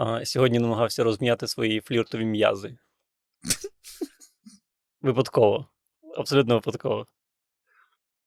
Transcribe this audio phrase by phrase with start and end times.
[0.00, 2.78] а сьогодні намагався розм'яти свої фліртові м'язи.
[5.00, 5.68] Випадково.
[6.16, 7.06] Абсолютно випадково.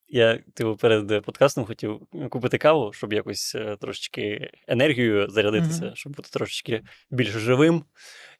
[0.07, 5.95] Я, типу, перед подкастом хотів купити каву, щоб якось е, трошечки енергією зарядитися, Мгм.
[5.95, 7.85] щоб бути трошечки більш живим.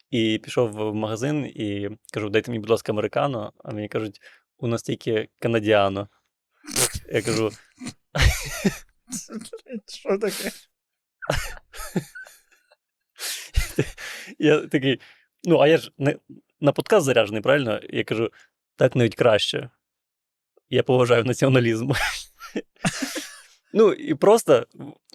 [0.09, 3.53] І пішов в магазин і кажу: дайте мені, будь ласка, американо.
[3.63, 4.21] А мені кажуть,
[4.57, 6.09] у нас тільки канадіано.
[7.13, 7.51] Я кажу,
[9.87, 10.51] Що таке?
[14.39, 14.99] я такий,
[15.43, 16.17] ну, а я ж не,
[16.61, 17.81] на подкаст заряджений, правильно?
[17.89, 18.29] Я кажу,
[18.75, 19.69] так навіть краще.
[20.69, 21.91] Я поважаю націоналізм.
[23.73, 24.67] ну, і просто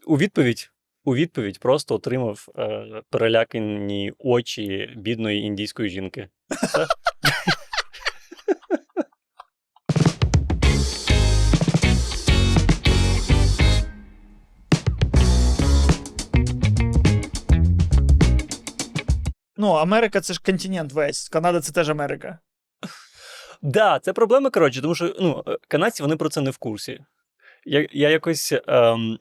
[0.06, 0.70] у відповідь,
[1.04, 6.28] у відповідь просто отримав е, перелякані очі бідної індійської жінки.
[19.60, 21.28] Ну, Америка це ж континент весь.
[21.28, 22.38] Канада це теж Америка.
[23.62, 27.00] Да, це проблема, коротше, тому що ну, е, канадці вони про це не в курсі.
[27.64, 29.18] Я, я якось ем,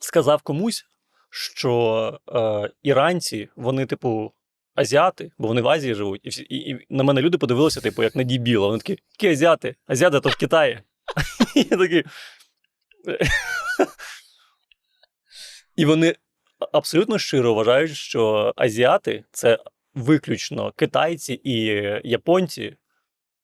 [0.00, 0.86] сказав комусь,
[1.30, 4.32] що е, іранці, вони, типу,
[4.74, 8.02] азіати, бо вони в Азії живуть, і, всі, і, і на мене люди подивилися, типу,
[8.02, 8.66] як на дібіла.
[8.66, 9.74] Вони такі, які азіати?
[9.86, 10.80] Азіати то в Китаї.
[11.54, 12.04] Я такий.
[15.76, 16.16] І вони
[16.72, 19.58] абсолютно щиро вважають, що азіати це
[19.94, 21.56] виключно китайці і
[22.04, 22.76] японці,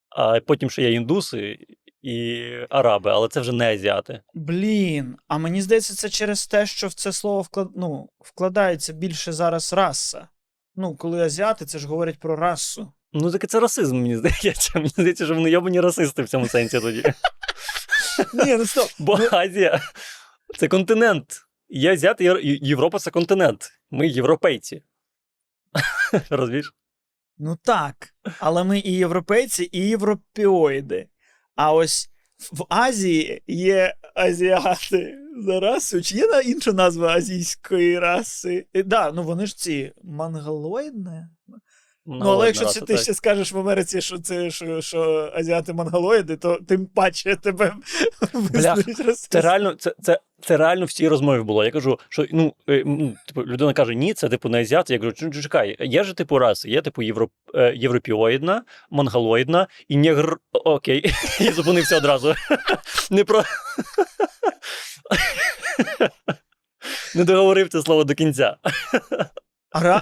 [0.08, 1.58] а потім ще є індуси
[2.02, 4.20] і араби, але це вже не азіати.
[4.34, 7.68] Блін, а мені здається, це через те, що в це слово вклад...
[7.76, 10.28] ну, вкладається більше зараз раса.
[10.76, 12.92] Ну, коли азіати, це ж говорять про расу.
[13.12, 14.72] Ну, таке це расизм, мені здається.
[14.74, 17.02] Мені здається, що вони йобані расисти в цьому сенсі тоді.
[18.34, 18.88] Ні, ну стоп.
[18.98, 19.80] Бо Азія
[20.58, 21.45] це континент.
[21.68, 22.24] Є азіати,
[22.62, 23.70] Європа це континент.
[23.90, 24.82] Ми європейці.
[26.30, 26.74] Розумієш?
[27.38, 28.14] Ну так.
[28.38, 31.08] Але ми і європейці, і європеоїди.
[31.54, 32.10] А ось
[32.52, 36.02] в Азії є азіати за расою.
[36.02, 38.66] Чи є інша назва азійської раси?
[38.72, 41.26] Так, да, ну вони ж ці монголоїдні.
[42.06, 42.98] Ну, але якщо ти так.
[42.98, 47.72] ще скажеш в Америці, що це що, що азіати монголоїди, то тим паче тебе
[48.32, 51.64] визнають Це реально, це, це, це реально в цій розмові було.
[51.64, 52.84] Я кажу, що ну, е,
[53.26, 54.90] типу, людина каже, ні, це типу не азіат.
[54.90, 59.96] Я кажу, «Чу- чекай, є же типу раси, є типу європ, е, європіоїдна, монголоїдна і
[59.96, 60.36] негр.
[60.52, 62.34] Окей, я зупинився одразу.
[63.10, 63.44] Не про.
[67.14, 68.56] Не договорив це слово до кінця.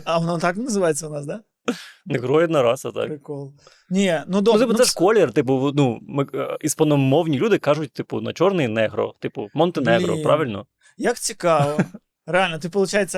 [0.04, 1.40] А, воно так називається у нас, да?
[2.06, 3.08] Негроїдна раса, так.
[3.08, 3.52] Прикол.
[3.90, 6.00] Ні, ну Ну, типу, ну, це ж колір, типу, ну,
[6.34, 10.22] е, іспаномовні люди кажуть, типу, на чорний негро, типу, Монтенегро, Блін.
[10.22, 10.66] правильно?
[10.96, 11.78] Як цікаво.
[12.26, 13.16] Реально, ти, виходить,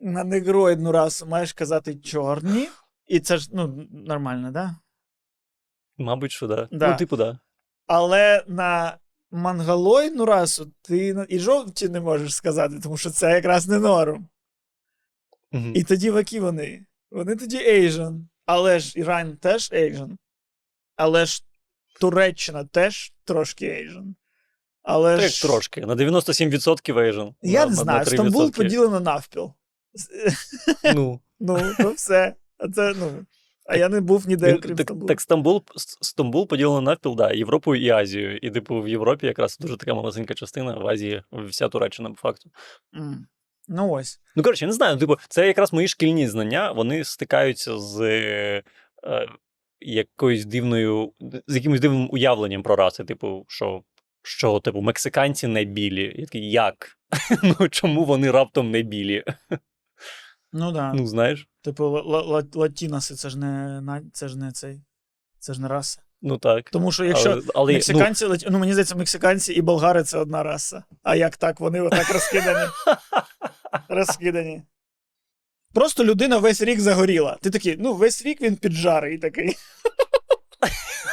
[0.00, 2.68] на негроїдну расу маєш казати чорні,
[3.06, 4.76] і це ж ну, нормально, да?
[5.98, 6.68] Мабуть, що да.
[6.72, 6.90] Да.
[6.90, 7.38] Ну, типу, да.
[7.86, 8.98] Але на
[9.30, 14.28] монголоїдну расу ти і жовті не можеш сказати, тому що це якраз не норм.
[15.52, 15.72] Мгм.
[15.74, 16.86] І тоді які вони?
[17.10, 18.20] Вони тоді Asian.
[18.46, 20.16] Але ж Іран теж Asian.
[20.96, 21.42] Але ж
[22.00, 24.14] Туреччина теж трошки Asian.
[24.82, 25.42] Але Та як ж...
[25.42, 27.34] трошки, на 97% Asian.
[27.42, 28.14] Я на, не знаю, на 3%.
[28.14, 29.52] Стамбул поділено навпіл.
[30.94, 32.34] Ну, Ну, то все.
[32.58, 33.26] А це, ну.
[33.68, 35.08] А я не був ніде, він- окрім так, Стамбулу.
[35.08, 35.62] так Стамбул,
[36.00, 38.36] Стамбул поділено навпіл, да, Європою і Азією.
[38.36, 42.50] І, типу, в Європі якраз дуже така малесенька частина, в Азії вся Туреччина, по факту.
[42.96, 43.26] М.
[43.68, 44.20] Ну ось.
[44.36, 48.62] Ну, коротше, я не знаю, типу, це якраз мої шкільні знання, вони стикаються з е,
[49.04, 49.28] е,
[49.80, 51.12] якоюсь дивною,
[51.46, 53.82] з якимось дивним уявленням про раси, типу, що,
[54.22, 56.14] що типу, мексиканці не білі.
[56.16, 56.98] Я такий, як?
[57.42, 59.24] ну, чому вони раптом не білі?
[60.52, 60.92] Ну да.
[60.92, 61.48] ну, знаєш?
[61.62, 64.80] Типу, ла- ла- ла- латіноси, це ж не це ж не цей.
[65.38, 66.02] Це ж не раса.
[66.22, 66.70] Ну так.
[66.70, 70.18] Тому що якщо але, але, ну, мексиканці, латі- ну мені здається, мексиканці і болгари це
[70.18, 70.84] одна раса.
[71.02, 71.60] А як так?
[71.60, 72.68] Вони отак розкидані.
[73.88, 74.62] розкидані.
[75.74, 77.38] Просто людина весь рік загоріла.
[77.42, 79.56] Ти такий, ну весь рік він піджарий такий.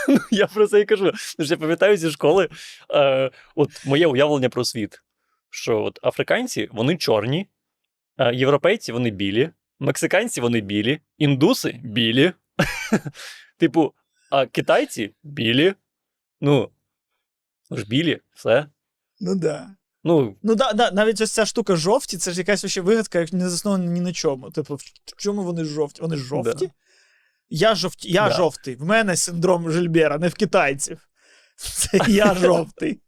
[0.08, 1.12] Ну, я про це і кажу.
[1.38, 2.50] Тож я пам'ятаю зі школи,
[2.94, 5.02] е, от моє уявлення про світ,
[5.50, 7.48] що от африканці вони чорні,
[8.18, 9.50] е, європейці вони білі,
[9.80, 12.34] мексиканці вони білі, індуси білі.
[13.58, 13.94] Типу,
[14.32, 15.74] а китайці білі.
[16.42, 16.70] Ну,
[17.70, 18.68] ну ж білі, все.
[19.20, 19.76] Ну да.
[20.04, 23.34] Ну, Ну да, да, навіть ось ця штука жовті, це ж якась ще вигадка, як
[23.34, 24.52] не заснована ні на чому.
[24.52, 24.82] Типу, в
[25.18, 26.02] чому вони жовті?
[26.02, 26.72] Вони жовті?
[27.50, 28.36] Я жовті, я Да.
[28.36, 28.76] жовтий.
[28.76, 31.08] В мене синдром Жильбера, не в китайців.
[31.56, 33.00] Це я жовтий.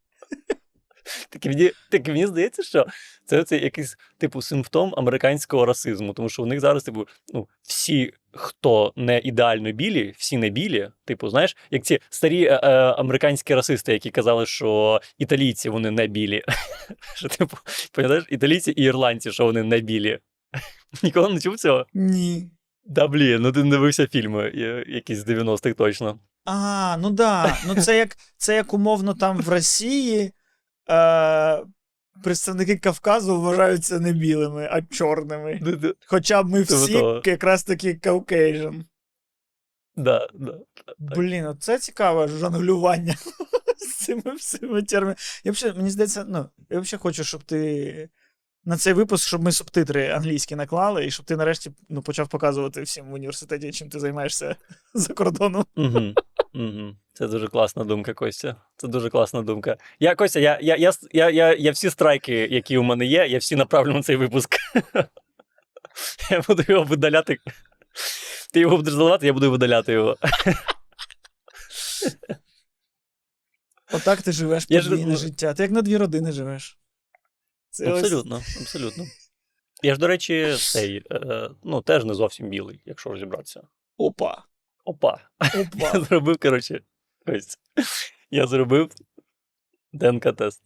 [1.30, 2.86] Так мені, так мені здається, що
[3.26, 8.14] це, це якийсь типу симптом американського расизму, тому що у них зараз, типу, ну, всі,
[8.36, 10.90] хто не ідеально білі, всі не білі.
[11.06, 16.08] Типу, знаєш, як ці старі е, е, американські расисти, які казали, що італійці вони не
[16.08, 16.44] білі.
[17.16, 17.58] Що, типу,
[17.92, 20.20] пам'ятаєш, італійці і ірландці, що вони не білі.
[21.04, 21.86] Ніколи не чув цього?
[21.94, 22.50] Ні.
[22.86, 26.20] Да, блін, ну ти не дивився фільми, е, якісь з 90-х точно.
[26.46, 27.58] А, ну да.
[27.68, 30.32] Ну це як, це як умовно там в Росії
[30.90, 31.60] е,
[32.24, 35.60] представники Кавказу вважаються не білими, а чорними.
[36.08, 38.86] Хоча б ми всі якраз таки кавкейжен.
[39.96, 40.60] Да, да.
[41.00, 43.16] Блін, це цікаве жонглювання
[43.78, 45.16] з цими всіми термінами.
[45.44, 48.10] Я взагалі, мені здається, ну, я взагалі хочу, щоб ти
[48.66, 52.82] на цей випуск, щоб ми субтитри англійські наклали, і щоб ти нарешті ну, почав показувати
[52.82, 54.56] всім в університеті, чим ти займаєшся
[54.94, 55.66] за кордоном.
[55.76, 56.14] Угу.
[56.54, 56.96] Угу.
[57.14, 58.56] Це дуже класна думка, Костя.
[58.78, 59.78] Це дуже класна думка.
[60.00, 63.38] Я, Костя, я, я, я, я, я, я всі страйки, які у мене є, я
[63.38, 64.56] всі направлю на цей випуск.
[66.32, 67.38] Я буду його видаляти.
[68.54, 70.18] Ти його будеш заливати, я буду видаляти його.
[73.94, 75.54] Отак ти живеш подвійне життя.
[75.54, 76.80] Ти як на дві родини живеш.
[77.76, 79.06] Це ось- Абсолютно, абсолютно.
[79.84, 83.68] Я ж, до речі, цей, е, ну, теж не зовсім білий, якщо розібратися.
[83.98, 84.44] Опа.
[84.86, 85.20] Опа.
[85.76, 86.82] Я зробив, коротше,
[87.26, 87.60] ось.
[88.32, 88.92] Я зробив
[89.94, 90.62] ДНК-тест.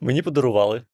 [0.00, 0.86] Мені подарували.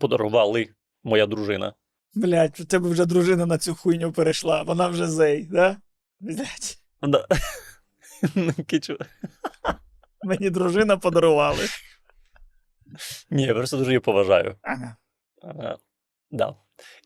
[0.00, 0.68] Подарували
[1.04, 1.74] моя дружина.
[2.14, 5.76] Блять, у тебе вже дружина на цю хуйню перейшла, вона вже зей, да?
[6.20, 6.78] Блять.
[7.02, 7.26] Да.
[8.34, 8.52] Ну,
[10.22, 11.68] Мені дружина подарували.
[13.30, 14.54] Ні, я просто дуже її поважаю.
[14.62, 14.96] Ага.
[15.42, 15.76] Ага.
[16.30, 16.54] Да.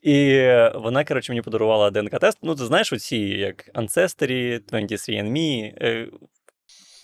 [0.02, 0.42] І
[0.74, 2.38] вона, коротше, мені подарувала ДНК-тест.
[2.42, 5.72] Ну, ти знаєш, оці як Ancestry, 23andMe.
[5.80, 6.08] е,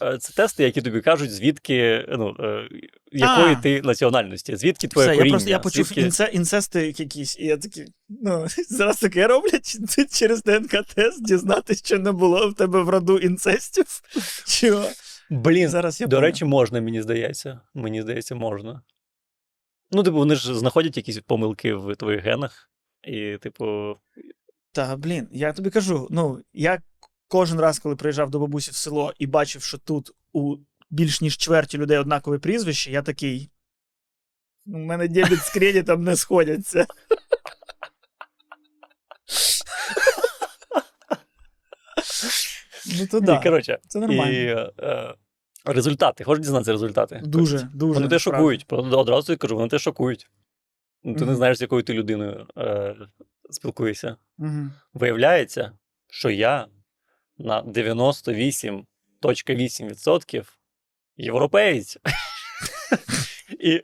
[0.03, 2.69] е, Це тести, які тобі кажуть, звідки, ну, е,
[3.12, 3.61] якої А.
[3.62, 6.00] ти національності, звідки твоє Все, я просто я почув звідки...
[6.00, 11.99] інце, інцести якісь, і я такий, ну, зараз таке роблять Ти через ДНК-тест дізнатися, що
[11.99, 13.87] не було в тебе в роду інцестів.
[14.47, 14.85] Чого?
[15.31, 16.26] Блін, Зараз я До понял.
[16.31, 17.61] речі, можна, мені здається.
[17.75, 18.82] Мені здається, можна.
[19.90, 22.70] Ну, типу, вони ж знаходять якісь помилки в твоїх генах.
[23.02, 23.96] І, типу,
[24.73, 26.82] Та блін, я тобі кажу, ну я
[27.28, 30.56] кожен раз, коли приїжджав до бабусі в село і бачив, що тут у
[30.90, 33.50] більш ніж чверті людей однакове прізвище, я такий.
[34.67, 36.87] У мене дебіт з кредитом не сходяться.
[42.99, 43.37] Ну то да.
[43.37, 44.33] і, коротше, це нормально.
[44.33, 44.47] і
[44.79, 45.15] е,
[45.65, 46.25] результати.
[46.25, 47.21] Хочеш дізнатися результати?
[47.25, 47.94] Дуже, дуже.
[47.94, 48.67] Вони те шокують.
[48.69, 50.31] Одразу тобі кажу, вони те шокують.
[51.05, 52.97] Ну, Ти не знаєш, з якою ти людиною е,
[53.50, 54.17] спілкуєшся.
[54.38, 54.73] Мгм.
[54.94, 55.73] Виявляється,
[56.11, 56.67] що я
[57.38, 60.44] на 98,8%
[61.17, 61.99] європеєць.
[63.61, 63.83] І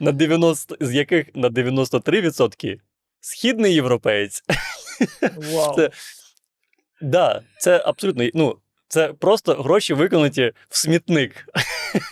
[0.00, 2.80] на 90, з яких на 93%
[3.20, 4.42] східний європеєць.
[5.36, 5.76] Вау.
[5.76, 5.90] Це-
[7.02, 8.28] Да, це абсолютно.
[8.34, 8.58] Ну,
[8.88, 11.46] це просто гроші виконані в смітник.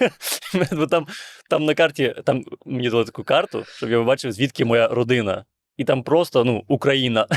[0.72, 1.06] Бо там,
[1.50, 5.44] там на карті, там мені дали таку карту, щоб я побачив, звідки моя родина.
[5.76, 7.26] І там просто ну, Україна.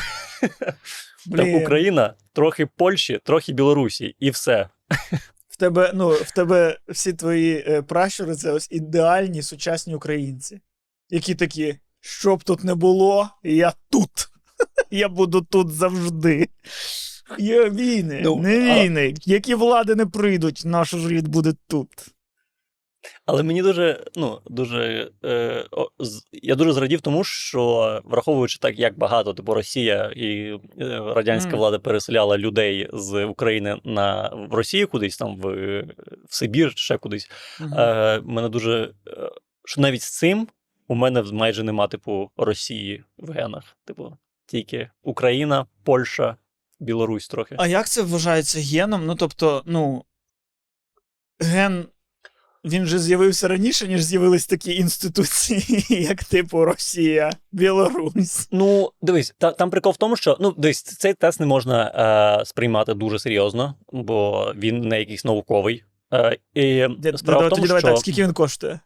[1.37, 4.69] Там Україна, трохи Польщі, трохи Білорусі, і все.
[5.47, 10.61] В тебе, ну, в тебе всі твої е, пращури це ось ідеальні сучасні українці,
[11.09, 14.09] які такі, що б тут не було, я тут.
[14.91, 16.49] Я буду тут завжди.
[17.39, 19.13] Є війни, Ну, не а- війни.
[19.21, 21.89] Які влади не прийдуть, наш рід буде тут.
[23.25, 25.65] Але мені дуже, ну, дуже, е,
[26.31, 30.59] я дуже зрадів тому, що враховуючи так, як багато типу Росія і е,
[31.15, 35.47] радянська влада переселяла людей з України на в Росію кудись, там в,
[36.29, 37.31] в Сибір, ще кудись.
[37.77, 39.29] Е, мене дуже е,
[39.65, 40.47] що навіть з цим
[40.87, 43.77] у мене майже нема, типу, Росії в генах.
[43.85, 46.35] Типу, тільки Україна, Польща,
[46.83, 47.55] Білорусь трохи.
[47.59, 49.05] А як це вважається геном?
[49.05, 50.03] Ну, тобто, ну,
[51.39, 51.85] ген.
[52.65, 58.47] Він же з'явився раніше, ніж з'явились такі інституції, як типу Росія, Білорусь.
[58.51, 61.91] Ну, дивись, та, там прикол в тому, що ну, дивись, цей тест не можна
[62.41, 65.83] е, сприймати дуже серйозно, бо він не якийсь науковий.
[66.13, 68.79] Е, і справа давай, в тому, тоді давай що так, скільки він коштує?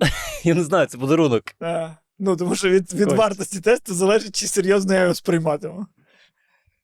[0.44, 1.42] я не знаю, це подарунок.
[1.60, 5.86] А, ну, тому що від, від вартості тесту залежить, чи серйозно я його сприйматиму.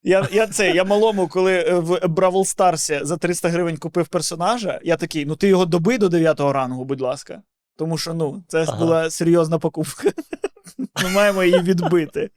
[0.08, 4.80] Я, я, це, я малому, коли е, в Бравл Старсі за 300 гривень купив персонажа,
[4.84, 7.42] я такий, ну ти його доби до 9 рангу, будь ласка.
[7.76, 8.78] Тому що ну, це Ага.
[8.78, 10.10] була серйозна покупка.
[11.04, 12.30] Ми маємо її відбити.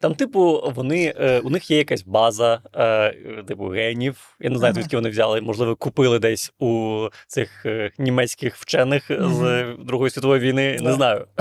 [0.00, 4.36] Там, типу, вони, е, у них є якась база, е, типу, генів.
[4.40, 4.82] Я не знаю, Ага.
[4.82, 5.40] звідки вони взяли.
[5.40, 10.78] Можливо, купили десь у цих е, німецьких вчених з Другої світової війни.
[10.82, 11.26] Не знаю.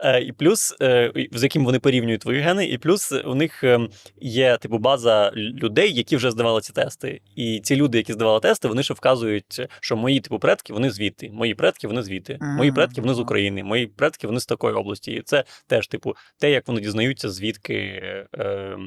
[0.00, 3.80] Е, і плюс, е, з яким вони порівнюють твої гени, і плюс у них е,
[4.20, 7.20] є типу база людей, які вже здавали ці тести.
[7.36, 11.30] І ці люди, які здавали тести, вони ще вказують, що мої типу предки вони звідти.
[11.32, 12.38] Мої предки вони звідти.
[12.40, 13.64] Мої предки вони з України.
[13.64, 15.12] Мої предки вони з такої області.
[15.12, 18.78] І це теж, типу, те, як вони дізнаються, звідки е, е,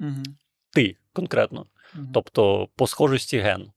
[0.00, 0.22] Угу.
[0.72, 1.66] ти конкретно.
[2.14, 3.72] Тобто по схожості ген.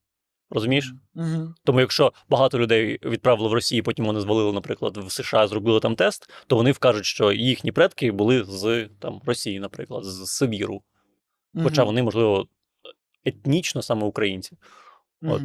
[0.50, 0.94] Розумієш?
[1.16, 1.54] Угу.
[1.64, 5.96] Тому якщо багато людей відправили в Росію, потім вони звалили, наприклад, в США, зробили там
[5.96, 10.82] тест, то вони вкажуть, що їхні предки були з там Росії, наприклад, з Сибіру.
[11.64, 12.48] Хоча вони, можливо,
[13.26, 14.58] етнічно саме українці.
[15.22, 15.42] от.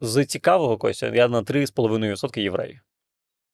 [0.00, 2.80] З цікавого Костя, я на 3,5% єврей.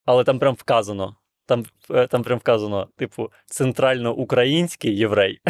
[0.05, 1.17] Але там прям вказано.
[1.51, 5.41] Там, е, там прям вказано, типу, центральноукраїнський єврей.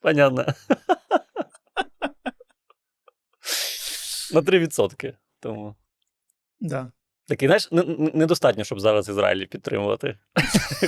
[0.00, 0.46] Понятно.
[4.32, 5.12] На 3%.
[5.40, 5.76] Тому.
[6.60, 6.92] Да.
[7.28, 10.18] Такий, знаєш, не- не- недостатньо, щоб зараз Ізраїль підтримувати.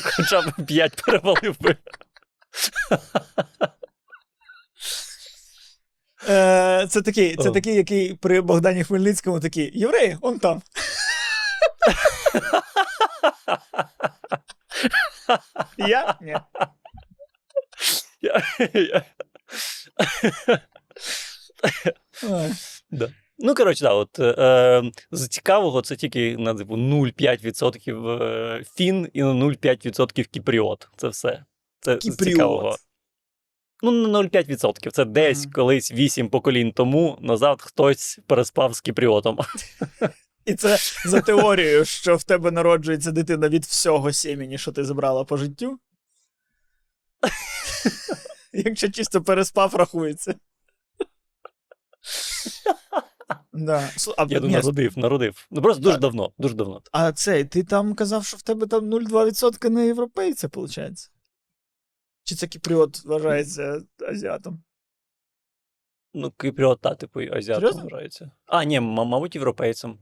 [0.03, 1.77] Хоча б 5 перевалив би.
[6.29, 10.63] Е, це такий, це такий, який при Богдані Хмельницькому такий євреї, он там.
[15.79, 16.19] Я?
[16.21, 16.45] Я-
[22.29, 22.51] Ой.
[23.39, 29.23] Ну, коротше, да, от е, з цікавого це тільки на типу 0,5% е, фін і
[29.23, 30.89] на 0,5% кіпріот.
[30.97, 31.45] Це все.
[31.81, 32.77] Це з цікавого.
[33.83, 34.91] Ну, на 0,5%.
[34.91, 35.53] Це десь Мгм.
[35.53, 39.39] колись 8 поколінь тому назад хтось переспав з кіпріотом.
[40.45, 45.25] І це за теорією, що в тебе народжується дитина від всього сімені, що ти забрала
[45.25, 45.79] по життю.
[48.53, 50.35] Якщо чисто переспав, рахується.
[53.53, 53.91] Да.
[54.17, 55.47] А, Я ні, думаю, народив, народив.
[55.51, 56.83] Ну просто дуже давно, дуже давно.
[56.93, 61.11] а цей, ти там казав, що в тебе там 0,2% не європейця, виходить?
[62.25, 64.63] Чи це кіпріот вважається азіатом?
[66.15, 67.83] Ну, кіпріот, та, типу, азіатом Серйозно?
[67.83, 68.31] вважається.
[68.47, 69.99] А, ні, м- мабуть, європейцем.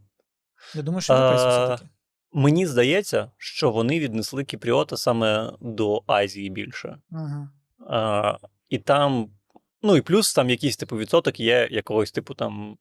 [0.74, 1.90] Я думаю, що європейця все-таки.
[2.32, 6.98] Мені здається, що вони віднесли кіпріота саме до Азії більше.
[7.12, 7.50] Ага.
[7.88, 8.38] А,
[8.68, 9.30] і там,
[9.82, 12.76] ну і плюс там якийсь типу відсоток є якогось типу там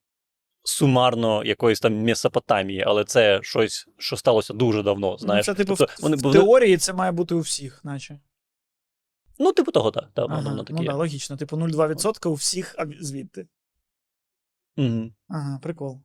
[0.64, 5.18] сумарно якоїсь там Месопотамії, але це щось, що сталося дуже давно.
[5.18, 7.84] Знаєш, ну, це, типу, тобто, в, вони, в вони, теорії це має бути у всіх,
[7.84, 8.20] наче.
[9.40, 10.42] ну, типу того, так, так, Ага.
[10.42, 10.78] воно Ну, таке.
[10.78, 10.94] да, є.
[10.94, 11.38] логічно.
[11.38, 13.48] Типу 0,2% у всіх звідти.
[14.78, 15.14] Мгм.
[15.28, 16.02] Ага, прикол.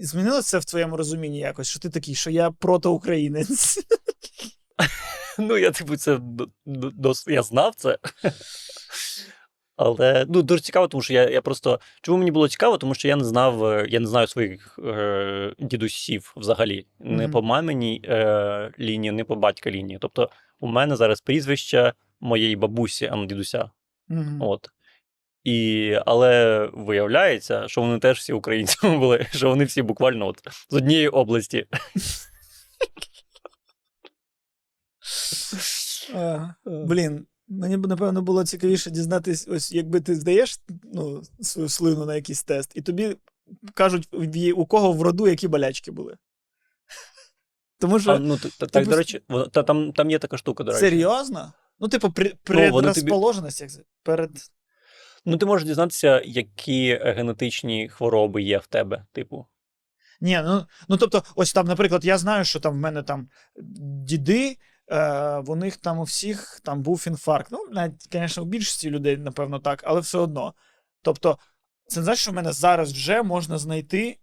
[0.00, 3.78] Змінилося це в твоєму розумінні якось, що ти такий, що я протоукраїнець.
[5.38, 6.20] Ну, я, типу, це
[7.26, 7.98] я знав це.
[9.76, 11.80] Але ну, дуже цікаво, тому що я, я просто.
[12.02, 12.78] Чому мені було цікаво?
[12.78, 16.86] Тому що я не знав, е, я не знаю своїх е, дідусів взагалі.
[16.98, 17.32] Не Мгм.
[17.32, 19.98] по маминій е, лінії, не по батька лінії.
[20.00, 20.30] Тобто,
[20.60, 23.70] у мене зараз прізвище моєї бабусі, а не дідуся.
[24.08, 24.42] Мгм.
[24.42, 24.68] От.
[25.44, 30.74] І, але виявляється, що вони теж всі українцями були, що вони всі буквально от, з
[30.74, 31.66] однієї області.
[36.14, 36.54] Ага.
[36.64, 40.60] Блін, мені б, напевно, було цікавіше дізнатись, ось якби ти здаєш
[40.94, 43.16] ну, свою слину на якийсь тест, і тобі
[43.74, 44.08] кажуть,
[44.56, 46.16] у кого в роду які болячки були.
[47.78, 50.18] Тому що А, ну, т- т- так, типу, до речі, воно- та, там, там є
[50.18, 50.80] така штука, до речі.
[50.80, 51.52] серйозно?
[51.78, 52.34] Ну, типу, при,
[52.70, 53.10] вони тобі-
[53.60, 53.70] як
[54.02, 54.30] перед.
[55.24, 59.46] Ну, ти можеш дізнатися, які генетичні хвороби є в тебе, типу.
[60.20, 63.28] Ні, ну, ну тобто, ось там, наприклад, я знаю, що там в мене там
[64.04, 64.56] діди,
[64.90, 67.48] е, в них там у всіх там був інфаркт.
[67.52, 70.54] Ну, навіть, звісно, у більшості людей, напевно, так, але все одно.
[71.02, 71.38] Тобто,
[71.86, 74.18] це не значить, що в мене зараз вже можна знайти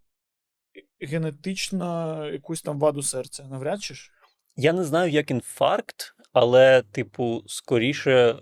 [1.02, 3.44] генетично якусь там ваду серця.
[3.44, 4.12] Навряд чи ж.
[4.56, 8.40] Я не знаю, як інфаркт, але, типу, скоріше,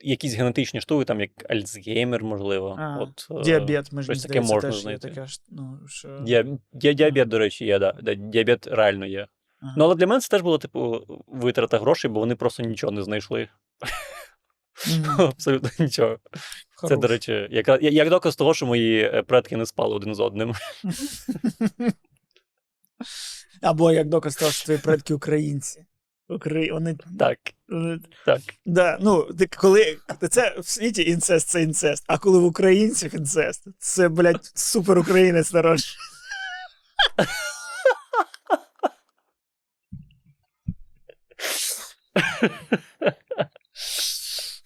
[0.00, 2.76] якісь генетичні штуки, там як Альцгеймер, можливо.
[2.78, 5.08] А, От, е, Діабет, ми ж щось таке можна теж знайти.
[5.08, 6.08] така ж, ну, що...
[6.08, 7.94] Діа- діа- Діабет, до речі, є, да.
[8.14, 9.26] Діабет реально є.
[9.62, 9.74] Ага.
[9.76, 13.02] Ну, але для мене це теж було, типу, витрата грошей, бо вони просто нічого не
[13.02, 13.48] знайшли.
[14.88, 15.20] Мгм.
[15.20, 16.18] Абсолютно нічого.
[16.88, 20.20] Це, до речі, як, як доказ того, що мої е, предки не спали один з
[20.20, 20.54] одним.
[23.62, 25.86] Або як доказ того, що твої предки українці.
[26.30, 26.70] Украї...
[26.72, 26.96] Вони...
[27.18, 28.40] Так, вони- так.
[28.66, 29.98] Да, ну, коли
[30.30, 35.52] це в світі інцест це інцест, а коли в українцях інцест, це, блядь, супер українець
[35.52, 35.96] народжує.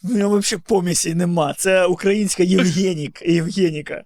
[0.02, 1.54] В нього взагалі помісі нема.
[1.54, 4.04] Це українська Євгенік, Євгеніка.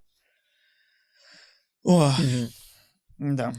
[1.85, 2.13] О,
[3.19, 3.53] да.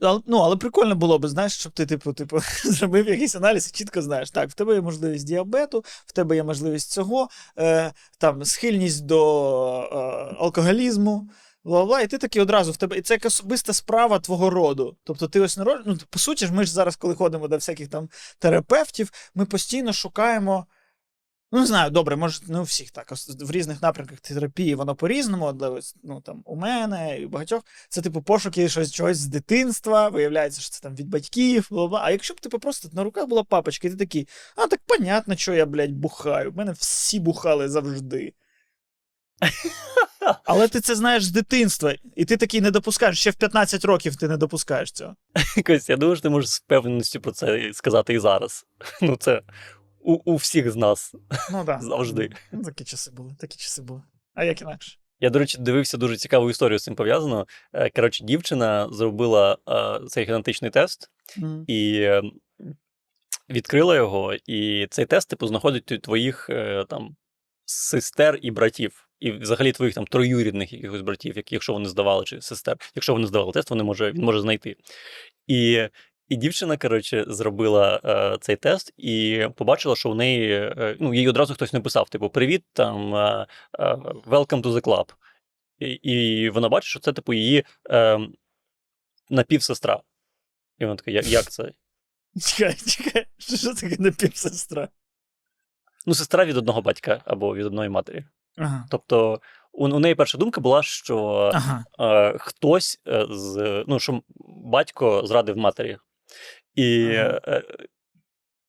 [0.00, 3.78] Але, ну, але прикольно було б, знаєш, щоб ти, типу, типу, зробив якийсь аналіз і
[3.78, 7.28] чітко знаєш, так, в тебе є можливість діабету, в тебе є можливість цього,
[7.58, 9.20] е, там, схильність до
[9.80, 9.96] е,
[10.38, 11.30] алкоголізму,
[11.64, 12.98] бла-бла, і ти такий одразу в тебе.
[12.98, 14.96] І це як особиста справа твого роду.
[15.04, 15.82] Тобто ти ось народ...
[15.86, 19.92] ну, по суті ж, ми ж зараз, коли ходимо до всяких там терапевтів, ми постійно
[19.92, 20.66] шукаємо.
[21.52, 23.12] Ну, не знаю, добре, може, не у всіх так.
[23.40, 27.62] В різних напрямках терапії воно по-різному, але ну, там, у мене і у багатьох.
[27.88, 32.00] Це, типу, пошуки щось, чогось з дитинства, виявляється, що це там від батьків, бла-бла.
[32.02, 35.36] А якщо б типу, просто на руках була папочка, і ти такий, а так понятно,
[35.36, 36.50] що я, блядь, бухаю.
[36.50, 38.32] В мене всі бухали завжди.
[40.44, 43.20] Але ти це знаєш з дитинства, і ти такий не допускаєш.
[43.20, 45.16] Ще в 15 років ти не допускаєш цього.
[45.56, 48.66] Якось, я думаю, що ти можеш з впевненістю про це сказати і зараз.
[49.02, 49.42] Ну, це
[50.08, 51.14] у, у всіх з нас.
[51.52, 51.82] Ну так.
[51.82, 52.30] Завжди.
[52.52, 54.02] Ну, такі часи були, такі часи були.
[54.34, 54.98] А як інакше?
[55.20, 57.46] Я, до речі, дивився дуже цікаву історію з цим пов'язано.
[57.72, 61.64] Е, Коротше, дівчина зробила е, цей генетичний тест Мгм.
[61.66, 62.22] і е,
[63.50, 67.16] відкрила його, і цей тест, типу, знаходить твоїх е, там
[67.64, 69.08] сестер і братів.
[69.20, 73.52] І взагалі твоїх там троюрідних якихось братів, якщо вони здавали, чи сестер, якщо вони здавали
[73.52, 74.76] тест, вони може, він може знайти.
[75.46, 75.88] І,
[76.28, 81.28] і дівчина, коротше, зробила е, цей тест і побачила, що в неї, е, ну, їй
[81.28, 83.46] одразу хтось написав: типу, привіт, там е,
[83.78, 83.84] е,
[84.26, 85.12] welcome to the club.
[85.78, 88.18] І, і вона бачить, що це, типу, її е,
[89.30, 90.00] напівсестра.
[90.78, 91.72] І вона така, як, це?
[92.40, 94.88] Чекай, чекай, що таке напівсестра?
[96.06, 98.24] Ну, сестра від одного батька або від одної матері.
[98.56, 98.86] Ага.
[98.90, 99.40] Тобто,
[99.72, 101.84] у, у неї перша думка була, що Ага.
[102.00, 105.98] е, хтось е, з ну, що батько зрадив матері.
[106.74, 107.62] І Ага.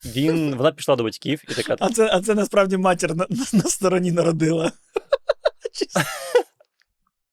[0.06, 1.75] він, вона пішла до батьків і така.
[1.80, 4.72] А це, а це насправді матір на, на, на стороні народила.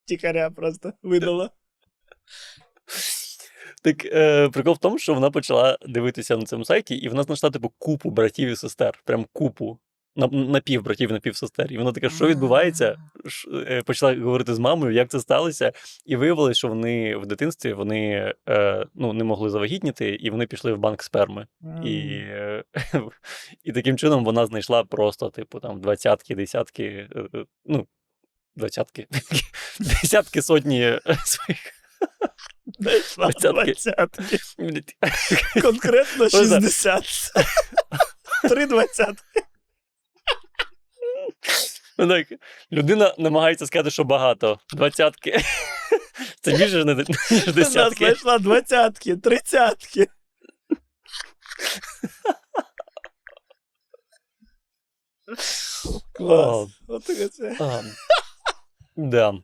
[0.04, 1.50] Тікаря просто видала.
[3.82, 7.50] Так е, прикол в тому, що вона почала дивитися на цьому сайті, і вона знайшла
[7.50, 9.02] типу купу братів і сестер.
[9.04, 9.78] Прям купу.
[10.16, 11.72] На, напів братів, напів сестер.
[11.72, 12.98] І вона така, що відбувається?
[13.52, 15.72] Е, Почала говорити з мамою, як це сталося.
[16.06, 20.72] І виявилось, що вони в дитинстві вони е, ну, не могли завагітніти, і вони пішли
[20.72, 21.46] в банк сперми.
[21.84, 22.20] І,
[23.64, 27.86] і таким чином вона знайшла просто, типу, там, двадцятки, десятки, е, ну,
[28.56, 29.06] двадцятки,
[29.80, 31.72] десятки сотні своїх.
[35.62, 37.04] Конкретно Ось 60.
[38.48, 39.45] Три двадцятки.
[41.98, 42.26] Ну, так,
[42.72, 44.58] людина намагається сказати, що багато.
[44.72, 45.40] Двадцятки.
[46.40, 47.96] Це більше ніж ніж Вона десятки.
[48.04, 50.08] знайшла двадцятки, тридцятки.
[56.14, 56.68] Клас.
[58.96, 59.34] Да.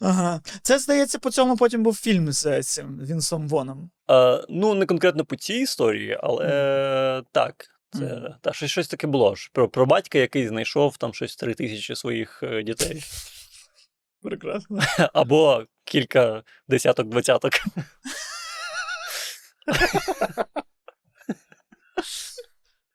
[0.00, 0.40] Ага.
[0.62, 3.90] Це, здається, по цьому потім був фільм з цим Вінсом Воном.
[4.06, 7.54] А, ну, не конкретно по цій історії, але так.
[7.92, 8.34] Це Мгм.
[8.40, 9.50] та, щось, щось таке було ж.
[9.52, 13.04] Про, про батька, який знайшов там щось три тисячі своїх е, дітей.
[14.22, 14.80] Прекрасно.
[15.14, 17.52] Або кілька десяток, двадцяток.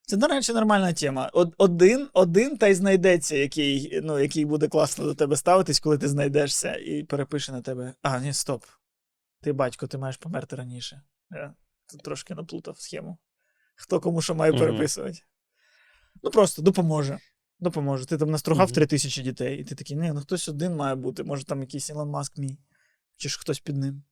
[0.07, 1.29] Це, до речі, нормальна тема.
[1.57, 6.07] Один, один та й знайдеться, який, ну, який буде класно до тебе ставитись, коли ти
[6.07, 7.93] знайдешся і перепише на тебе.
[8.01, 8.63] А, ні, стоп.
[9.41, 11.01] Ти батько, ти маєш померти раніше.
[11.31, 11.53] Я
[11.91, 13.17] тут трошки наплутав схему.
[13.75, 15.19] Хто кому що має переписувати.
[16.23, 17.19] Ну просто допоможе.
[17.59, 18.05] Допоможе.
[18.05, 21.23] Ти там настругав три тисячі дітей, і ти такий, ні, ну хтось один має бути.
[21.23, 22.57] Може там якийсь Ілон Маск мій.
[23.17, 24.03] Чи ж хтось під ним.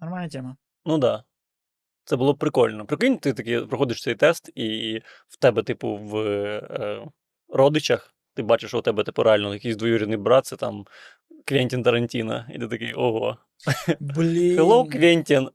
[0.00, 0.56] Нормальна тема.
[0.84, 1.00] Ну так.
[1.00, 1.24] Да.
[2.04, 2.86] Це було б прикольно.
[2.86, 7.08] Прикинь, ти таки проходиш цей тест, і в тебе, типу, в е,
[7.48, 10.86] родичах ти бачиш, що у тебе, типу, реально якийсь двоюрідний брат, це там
[11.44, 12.46] Квентін Тарантіно.
[12.54, 13.36] І ти такий, ого.
[14.00, 14.58] Блін.
[14.58, 15.48] Hello, Квентін.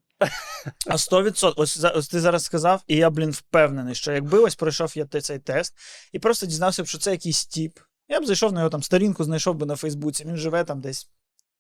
[0.88, 1.54] А 100%.
[1.56, 5.40] Ось, ось ти зараз сказав, і я, блін, впевнений, що якби ось пройшов я цей
[5.40, 5.74] тест
[6.12, 7.80] і просто дізнався б, що це якийсь тіп.
[8.08, 10.26] Я б зайшов на його там сторінку, знайшов би на Фейсбуці.
[10.26, 11.10] Він живе там десь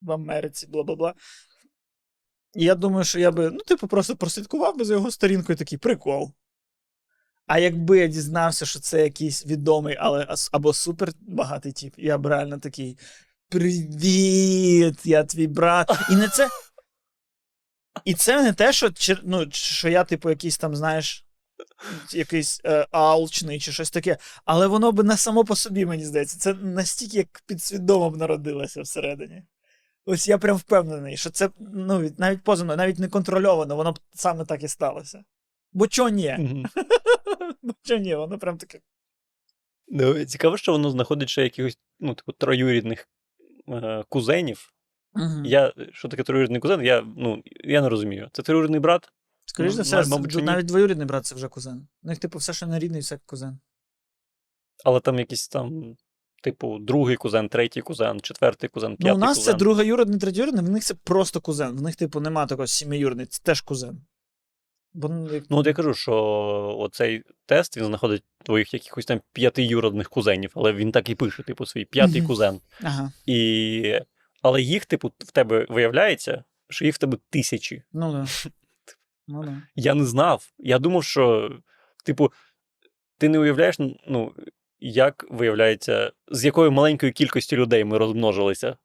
[0.02, 1.14] в Америці, бла бла бла.
[2.54, 5.78] І я думаю, що я би, ну, типу, просто прослідкував би за його сторінкою такий
[5.78, 6.32] прикол.
[7.48, 12.26] А якби я дізнався, що це якийсь відомий, але або супер багатий тіп, я б
[12.26, 12.98] реально такий.
[13.50, 15.92] Привіт, я твій брат.
[16.12, 16.50] І не це.
[18.06, 18.92] І це не те, що,
[19.24, 21.26] ну, що я, типу, якийсь там, знаєш,
[22.14, 24.18] якийсь е, алчний чи щось таке.
[24.46, 26.38] Але воно би не само по собі, мені здається.
[26.38, 29.44] Це настільки як підсвідомо б народилося всередині.
[30.06, 34.00] Ось я прям впевнений, що це ну, навіть поза мною, навіть не контрольовано, воно б
[34.14, 35.24] саме так і сталося.
[35.74, 36.38] Бо чо ні?
[37.62, 38.16] Бо чо ні?
[38.16, 38.80] Воно прям таке.
[39.88, 43.10] Ну, цікаво, що воно знаходить ще якихось, ну, типу, троюрідних
[43.70, 44.74] е, кузенів.
[45.16, 45.46] Мгм.
[45.46, 48.30] Я, що таке троюрідний кузен, я, ну, я не розумію.
[48.32, 49.10] Це троюрідний брат?
[49.46, 51.88] Скоріш Ну, за все, мабуть, мабуть, навіть двоюрідний брат це вже кузен.
[52.04, 53.60] У них, типу, все, що не рідний, все кузен.
[54.86, 55.96] Але там якийсь там,
[56.44, 59.54] типу, другий кузен, третій кузен, четвертий кузен, Ну, у нас кузен.
[59.54, 61.78] це другоюрідний, третьоюрідний, в них це просто кузен.
[61.78, 64.02] В них, типу, нема такого сімиюрний, це теж кузен.
[64.94, 66.14] Бо, ну, як- Ну, от я кажу, що
[66.80, 71.66] оцей тест він знаходить твоїх якихось там п'ятиюродних кузенів, але він так і пише, типу,
[71.66, 72.60] свій п'ятий кузен.
[72.82, 73.12] Ага.
[73.26, 74.00] І...
[74.44, 77.84] Але їх, типу, в тебе виявляється, що їх в тебе тисячі.
[77.94, 78.26] Ну да.
[79.28, 79.62] Ну да.
[79.76, 80.52] Я не знав.
[80.58, 81.52] Я думав, що,
[82.06, 82.32] типу,
[83.18, 83.76] ти не уявляєш,
[84.08, 84.34] ну,
[84.80, 88.78] як виявляється, з якою маленькою кількістю людей ми розмножилися.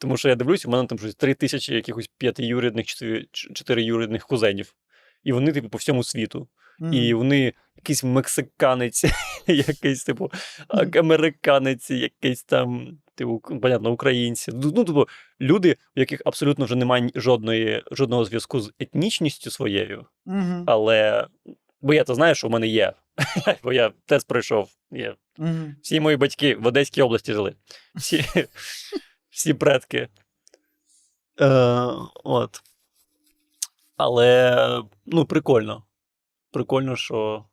[0.00, 4.74] Тому що я дивлюсь, у мене там щось три тисячі якихось п'ятиюрідних, чотири- чотириюрідних кузенів.
[5.22, 6.48] І вони, типу, по всьому світу.
[6.92, 9.04] І вони якийсь мексиканець,
[9.46, 10.30] якийсь, типу,
[10.94, 14.50] американець, якийсь там, к- понятно, українці.
[14.54, 15.06] Ну, типу,
[15.40, 20.64] люди, у яких абсолютно вже немає жодної, жодного зв'язку з етнічністю своєю, Мгм.
[20.66, 21.26] але.
[21.80, 22.92] Бо я то знаю, що в мене є.
[23.62, 24.68] Бо я тест пройшов.
[24.90, 25.14] Є.
[25.38, 25.76] Мгм.
[25.82, 27.54] Всі мої батьки в Одеській області жили.
[27.94, 28.24] Всі,
[29.30, 30.08] всі предки.
[31.40, 31.46] Е,
[32.24, 32.62] от.
[33.96, 35.84] Але ну, прикольно.
[36.50, 37.44] Прикольно, що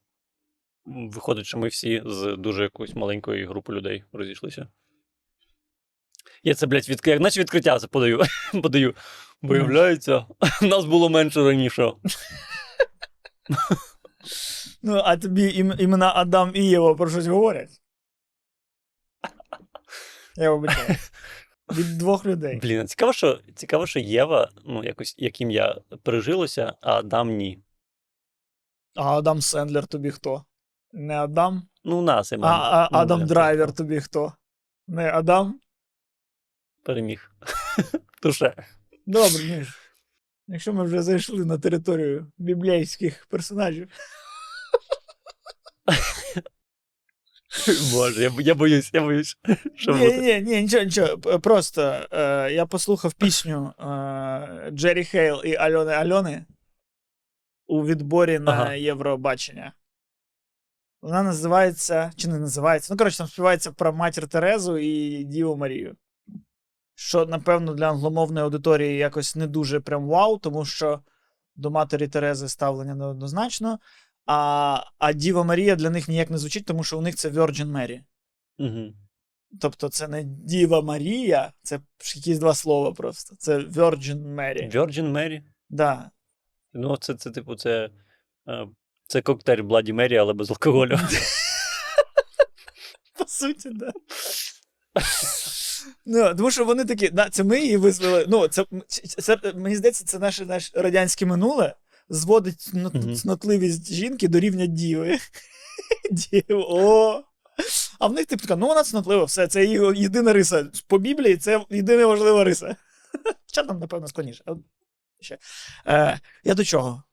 [0.86, 4.68] виходить, що ми всі з дуже якоїсь маленької групи людей розійшлися.
[6.44, 7.08] Я це, блядь, відк...
[7.08, 8.22] як наче відкриття це подаю.
[8.64, 8.96] подаю.
[9.42, 10.26] Виявляється,
[10.62, 11.92] нас було менше раніше.
[14.84, 17.82] Ну, а тобі ім- імена Адам і Єва про щось говорять?
[20.36, 20.96] Я вибачаю.
[21.72, 22.60] Від двох людей.
[22.62, 27.60] Блін, а цікаво, що, цікаво, що Єва, ну, якось, як ім'я прижилося, а Адам ні.
[28.96, 30.46] А Адам Сендлер тобі хто?
[30.92, 31.68] Не Адам?
[31.84, 34.34] Ну, у нас А, а Ну, Адам Драйвер тобі хто?
[34.88, 35.60] Не Адам?
[36.84, 37.32] Переміг.
[38.22, 38.66] Туше.
[39.06, 39.68] Добре.
[40.48, 43.88] Якщо ми вже зайшли на територію біблійських персонажів.
[47.94, 49.38] Боже, я, я боюсь, я боюсь.
[49.76, 51.18] Що Ні, ні, ні, нічого, нічого.
[51.18, 56.46] Просто е, я послухав пісню е, Джері Хейл і Альони Альони
[57.68, 58.74] у відборі на Ага.
[58.74, 59.74] Євробачення.
[61.02, 62.94] Вона називається, чи не називається?
[62.94, 65.96] Ну, коротше, там співається про матір Терезу і Діву Марію.
[66.96, 71.00] Що, напевно, для англомовної аудиторії якось не дуже прям вау, тому що
[71.56, 73.80] до матері Терези ставлення неоднозначно.
[74.26, 77.72] А, а Діва Марія для них ніяк не звучить, тому що у них це Virgin
[77.72, 78.02] Mary.
[78.60, 78.94] Угу.
[79.62, 81.80] Тобто це не Діва Марія, це
[82.16, 83.36] якісь два слова просто.
[83.36, 84.76] Це Virgin Mary.
[84.76, 85.42] Virgin Mary.
[85.70, 86.12] Да.
[86.74, 87.90] Ну, це, це типу, це,
[88.48, 88.68] е,
[89.08, 90.92] це коктейль Bloody Mary, але без алкоголю.
[93.18, 93.92] По суті, да.
[96.06, 98.26] Ну, тому що вони такі, да, це ми її визвали.
[98.30, 101.76] Ну, це, це, це мені здається, це наше, наше радянське минуле
[102.10, 102.62] зводить
[103.18, 105.20] цнотливість жінки до рівня діви.
[106.12, 107.24] Дів, о.
[108.00, 110.68] А в них типу така, ну вона цнотлива, все, це її єдина риса.
[110.88, 112.76] По Біблії це єдина важлива риса.
[113.48, 114.44] Хоча там, напевно, складніше.
[115.20, 115.38] Ще.
[115.88, 117.04] Е, я до чого?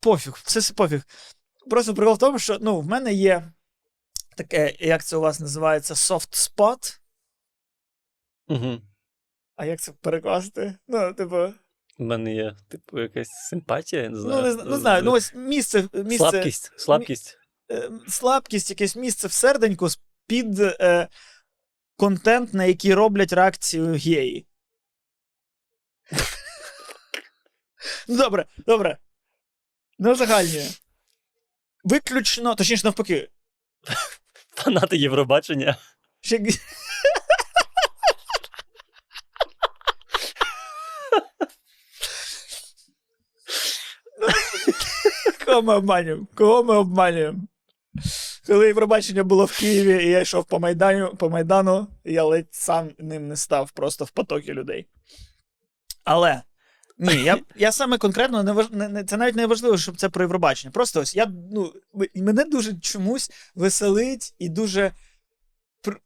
[0.00, 1.02] Пофіг, все все пофіг.
[1.70, 3.52] Просто прикол в тому, що ну, в мене є
[4.36, 6.98] таке, як це у вас називається, soft spot.
[8.48, 8.80] Угу.
[9.56, 10.78] А як це перекласти?
[10.88, 11.52] Ну, типу,
[11.98, 14.42] У мене є, типу, якась симпатія, я не знаю.
[14.42, 17.38] ну, не, не знаю, ну ось місце, місце Слабкість, слабкість.
[17.70, 19.88] е, слабкість, якесь місце в серденьку
[20.26, 21.08] під е,
[21.96, 24.46] контент, на який роблять реакцію геї.
[28.08, 28.98] ну, добре, добре.
[29.98, 30.68] Не узагальнює.
[31.84, 33.28] Виключно, точніше, навпаки.
[34.54, 35.76] Фанати Євробачення.
[36.20, 36.38] Ще...
[44.20, 46.26] Ну, Кого ми обманюємо?
[46.34, 47.38] Кого ми обманюємо?
[48.46, 52.90] Коли Євробачення було в Києві, і я йшов по Майдану, по Майдану, я ледь сам
[52.98, 54.86] ним не став просто в потокі людей.
[56.04, 56.42] Але
[56.98, 60.24] ні, я, я саме конкретно не не, не, це навіть не важливо, щоб це про
[60.24, 60.72] Євробачення.
[60.72, 61.72] Просто ось я ну,
[62.14, 64.92] мене дуже чомусь веселить і дуже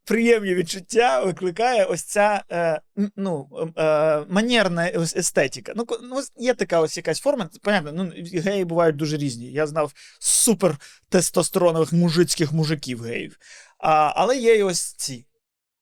[0.05, 2.81] приємні відчуття викликає ось ця е,
[3.17, 5.73] ну, е, манерна естетика.
[5.77, 7.51] Ну, ну, є така ось якась форма.
[7.63, 9.53] Понятно, ну, геї бувають дуже різні.
[9.53, 10.77] Я знав супер
[11.09, 13.37] тестостеронових мужицьких мужиків геїв.
[13.79, 15.27] А, але є і ось ці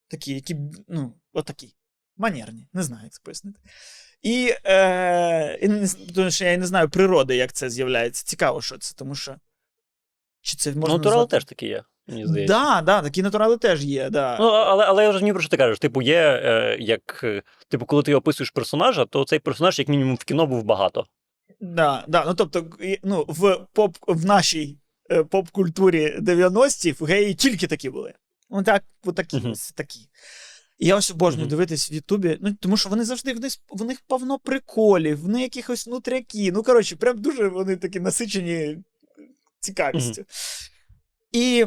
[0.09, 0.57] такі, які,
[0.89, 1.75] ну, отакі.
[2.17, 3.61] Манерні, не знаю, як це пояснити.
[4.23, 8.25] І, е, і не тому що я не знаю природи, як це з'являється.
[8.25, 9.37] Цікаво, що це, тому що.
[10.41, 11.31] Чи це можна Ну, назвати?
[11.31, 12.55] теж такі є, мені здається.
[12.55, 14.11] Да, да, такі натурали теж є.
[14.11, 14.37] Да.
[14.41, 15.79] Ну, але, але я розумію, про що ти кажеш.
[15.79, 17.21] Типу, є е, як.
[17.25, 21.07] е, Типу, коли ти описуєш персонажа, то цей персонаж, як мінімум, в кіно був багато.
[21.61, 22.25] Да, да.
[22.27, 22.67] Ну, тобто,
[23.03, 24.79] ну, в, поп, в нашій
[25.11, 28.15] е, поп-культурі 90-х геї тільки такі були.
[28.51, 29.51] Ну, так, от такі, Мгм.
[29.51, 30.01] ось такі.
[30.79, 31.51] І я ось обожнюю Мгм.
[31.51, 35.29] дивитись в Ютубі, ну, тому що вони завжди, в них, в них повно приколів, в
[35.29, 36.53] них якихось нутряки.
[36.53, 38.79] Ну, коротше, прям дуже вони такі насичені
[39.61, 40.25] цікавістю.
[41.33, 41.65] І,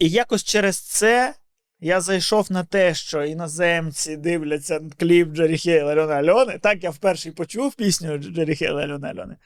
[0.00, 1.34] і якось через це
[1.80, 6.58] я зайшов на те, що іноземці дивляться кліп Джері Хейла Альони Альони.
[6.58, 9.36] Так я вперше почув пісню Джері Хейла Альони Альони.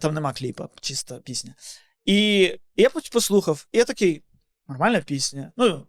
[0.00, 1.54] Там нема кліпа, чиста пісня.
[2.04, 2.40] І
[2.76, 4.22] я послухав, і я такий,
[4.68, 5.52] нормальна пісня.
[5.56, 5.86] Ну,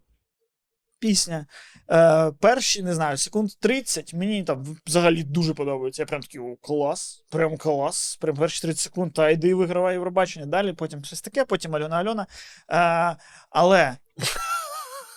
[1.02, 1.46] пісня.
[1.92, 6.02] Е, перші, не знаю, секунд 30 мені там взагалі дуже подобається.
[6.02, 8.18] Я прям такий, о, клас, прям клас.
[8.22, 10.46] Прям перші 30 секунд, та йди вигравай Євробачення.
[10.46, 12.28] Далі потім щось таке, потім Альона Альона.
[12.72, 13.16] Е,
[13.50, 13.98] але.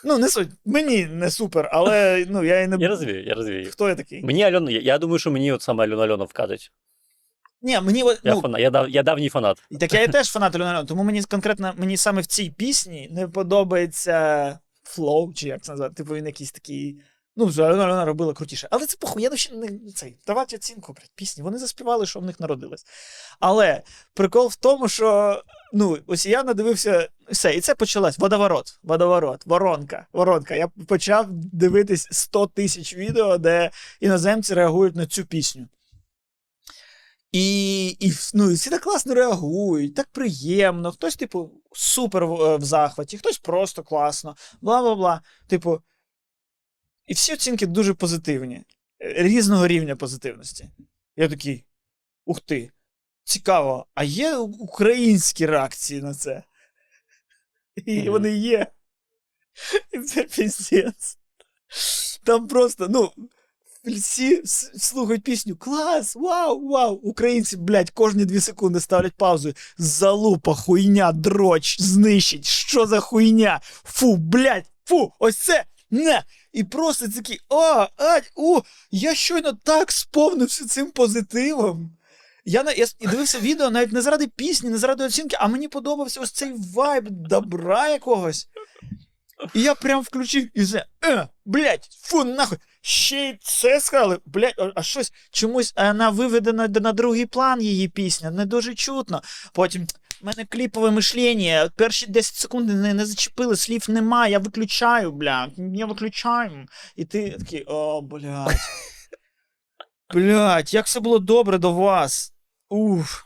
[0.06, 3.68] Ну, не суть, мені не супер, але ну, я і не Я розумію, я розумію.
[3.70, 4.22] Хто я такий?
[4.22, 6.72] Мені Альона, я, я думаю, що мені от саме Альона Альона вкатить.
[7.62, 9.62] Ні, мені от, Я, ну, фана, я, дав, я давній фанат.
[9.80, 13.08] Так я і теж фанат Альони Альони, тому мені конкретно мені саме в цій пісні
[13.12, 15.94] не подобається флоу, чи як це назвати.
[15.94, 16.98] Типу він якийсь такий.
[17.36, 18.68] Ну, Альона робила крутіше.
[18.70, 20.16] Але це похуй, я ще не цей.
[20.26, 21.44] Давати оцінку, блядь, пісні.
[21.44, 22.86] Вони заспівали, що в них народилось.
[23.40, 23.82] Але
[24.14, 25.42] прикол в тому, що
[25.72, 28.18] ну, ось я надивився все, і це почалось.
[28.18, 30.54] Водоворот, водоворот, воронка, воронка.
[30.54, 33.70] Я почав дивитись 100 тисяч відео, де
[34.00, 35.68] іноземці реагують на цю пісню.
[37.34, 40.92] І, і, ну, і всі так класно реагують, так приємно.
[40.92, 45.22] Хтось, типу, супер в, е, в захваті, хтось просто класно, бла бла бла.
[45.46, 45.82] Типу,
[47.06, 48.64] і всі оцінки дуже позитивні, е,
[49.22, 50.70] різного рівня позитивності.
[51.16, 51.64] Я такий.
[52.24, 52.70] Ух ти!
[53.24, 56.42] Цікаво, а є українські реакції на це?
[57.86, 58.10] І Мгм.
[58.12, 58.66] вони є.
[59.92, 61.18] І це піздець.
[62.24, 63.12] Там просто, ну,
[63.92, 64.42] всі
[64.76, 65.56] слухають пісню.
[65.56, 66.16] Клас!
[66.16, 66.68] Вау!
[66.68, 66.94] Вау!
[66.94, 69.52] Українці, блядь, кожні дві секунди ставлять паузу.
[69.78, 72.46] Залупа, хуйня, дроч, знищить.
[72.46, 73.60] Що за хуйня?
[73.84, 75.64] Фу, блядь, фу, ось це.
[75.90, 76.22] Не!
[76.52, 81.96] І просто такі, о, ай, у, я щойно так сповнився цим позитивом.
[82.44, 86.30] Я, я дивився відео навіть не заради пісні, не заради оцінки, а мені подобався ось
[86.30, 88.48] цей вайб добра якогось.
[89.54, 90.86] І я прям включив і все.
[91.04, 92.58] Е, блядь, фу, нахуй.
[92.80, 98.30] Ще й це сказали, блядь, а- щось чомусь вона виведена на другий план її пісня,
[98.30, 99.22] не дуже чутно.
[99.52, 99.86] Потім
[100.20, 105.52] в мене кліпове мишлення, перші 10 секунд не, не зачепили, слів нема, я виключаю, блядь,
[105.74, 106.66] я виключаю.
[106.96, 108.56] І ти такий, о, блядь.
[110.14, 112.34] Блядь, як все було добре до вас.
[112.68, 113.22] Уф.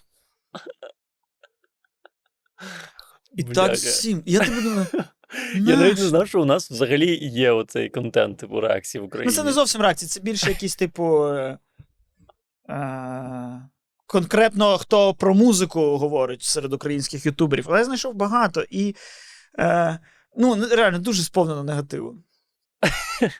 [3.37, 3.73] І так Бляха.
[3.73, 4.23] всім.
[4.27, 4.87] Я тобі думаю.
[5.55, 9.31] Я навіть не знав, що у нас взагалі є оцей контент, типу реакції в Україні.
[9.31, 11.27] Ну, це не зовсім реакції, це більше якісь, типу.
[11.27, 11.59] Е,
[12.71, 13.69] е,
[14.07, 17.65] конкретно хто про музику говорить серед українських ютуберів.
[17.69, 18.95] Але я знайшов багато і.
[19.59, 19.99] Е,
[20.37, 22.17] ну, реально дуже сповнено негативу.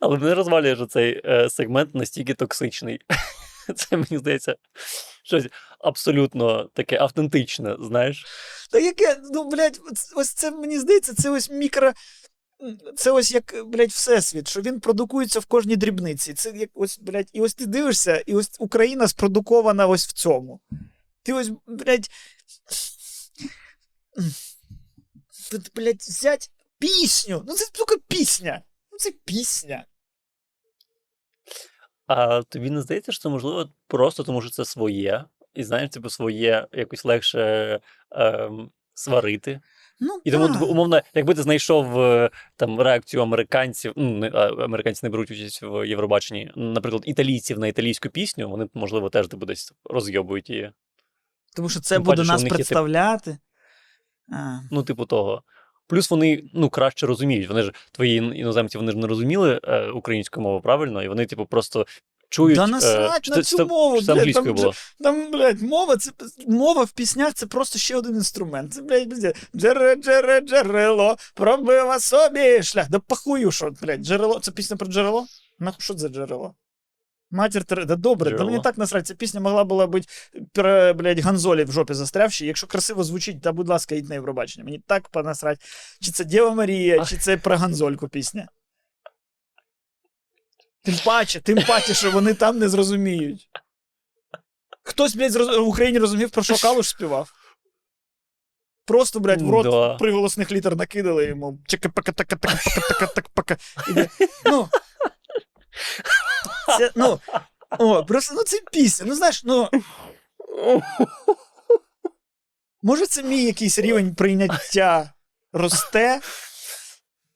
[0.00, 3.00] Але мене розвалює, що цей е, сегмент настільки токсичний.
[3.76, 4.56] Це мені здається
[5.24, 5.46] щось
[5.80, 8.26] абсолютно таке автентичне, знаєш.
[8.70, 9.80] Та яке, ну, блядь,
[10.16, 11.92] ось- це мені здається, це ось мікро.
[12.96, 16.34] Це ось як, блядь, всесвіт, що він продукується в кожній дрібниці.
[16.34, 20.60] Це як ось, блядь, і ось ти дивишся, і ось Україна спродукована ось в цьому.
[21.22, 22.08] Ти ось, блядь.
[25.50, 27.44] Тут, блядь, взять пісню.
[27.46, 28.62] Ну це тільки пісня.
[28.92, 29.84] Ну це пісня.
[32.06, 36.10] А тобі не здається, що це можливо просто тому, що це своє, і знаєш, типу,
[36.10, 39.60] своє якось легше ем, сварити.
[40.00, 44.26] Ну, І тому, типу, умовно, якби ти знайшов е, там реакцію американців, ну,
[44.58, 49.46] американці не беруть участь в Євробаченні, наприклад, італійців на італійську пісню, вони, можливо, теж типу,
[49.46, 50.72] десь розйобують її.
[51.56, 53.38] Тому що це тим буде паче, нас них є, тип- представляти.
[54.32, 54.58] А.
[54.70, 55.42] Ну, типу, того.
[55.86, 57.48] Плюс вони ну, краще розуміють.
[57.48, 61.46] Вони ж твої іноземці вони ж не розуміли е, українську мову правильно, і вони, типу,
[61.46, 61.86] просто
[62.30, 62.56] чують.
[62.56, 64.74] Да е, насрать чи на цю це- мову, це блядь, там було.
[65.00, 66.10] Там, блядь, мова, це
[66.46, 68.74] мова в піснях це просто ще один інструмент.
[68.74, 72.90] Це, блядь, блядь, джере, джере, джерело, пробила собі шлях.
[72.90, 74.40] Да похую, що, блядь, джерело.
[74.40, 75.26] Це пісня про джерело?
[75.58, 76.54] Нахуй, що це джерело?
[77.30, 80.06] Матір тере, да добре, да мені так насрать, ця пісня могла була бути
[80.52, 82.46] про, блядь, Ганзолі в жопі застрявши.
[82.46, 84.64] Якщо красиво звучить, та будь ласка, йдь на Євробачення.
[84.64, 85.60] Мені так понасрать.
[86.00, 88.48] Чи це Дєва Марія, чи це про Ганзольку пісня.
[90.82, 93.48] Тим паче, тим паче, що вони там не зрозуміють.
[94.82, 95.56] Хтось, блядь, зроз...
[95.58, 97.32] в Україні розумів, про що Калуш співав.
[98.86, 99.94] Просто, блядь, в рот Да.
[99.94, 101.58] приголосних літер накидали йому.
[101.68, 103.56] чека-пака така така пака така так пака
[104.44, 104.68] Ну.
[106.78, 107.20] Це, ну,
[107.78, 109.06] о, просто, ну, це пісня.
[109.08, 109.68] Ну, знаєш, ну.
[112.82, 115.12] Може, це мій якийсь рівень прийняття
[115.52, 116.20] росте,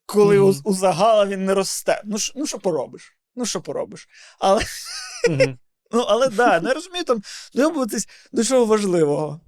[0.05, 0.61] коли у, Мгм.
[0.63, 2.01] у загала він не росте.
[2.05, 3.17] Ну, ш- ну що поробиш?
[3.35, 4.07] Ну, що поробиш?
[4.39, 4.61] Але,
[5.29, 5.57] Мгм.
[5.91, 7.21] ну, але да, не розумію там
[7.53, 9.41] добуватись до чого важливого.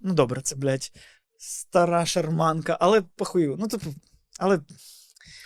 [0.00, 0.92] Ну, добре, це, блядь,
[1.38, 3.56] стара шарманка, але похую.
[3.58, 3.94] Ну, типу,
[4.38, 4.60] але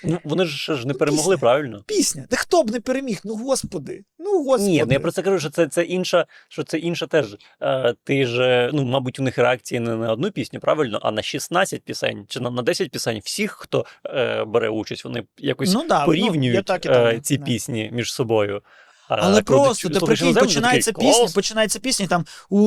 [0.04, 1.40] Ну, вони ж ще ж не Ну, перемогли, пісня.
[1.40, 1.82] правильно?
[1.86, 2.26] пісня.
[2.30, 3.20] Та хто б не переміг?
[3.24, 4.04] Ну, господи.
[4.18, 4.70] Ну, господи.
[4.70, 7.36] Ні, ну я просто кажу, що це, це інша, що це інша теж.
[7.62, 11.22] Е, ти ж, ну, мабуть, у них реакції не на одну пісню, правильно, а на
[11.22, 13.20] 16 пісень чи на, на 10 пісень.
[13.24, 17.20] Всіх, хто е, бере участь, вони якось ну, да, ну, я порівнюють так і е,
[17.22, 17.44] ці да.
[17.44, 18.62] пісні між собою.
[19.08, 22.04] А Але коли просто, ти слухаєш прикинь, іноземну, ти починається такий, пісня, «Клас!» починається пісня,
[22.04, 22.64] і там у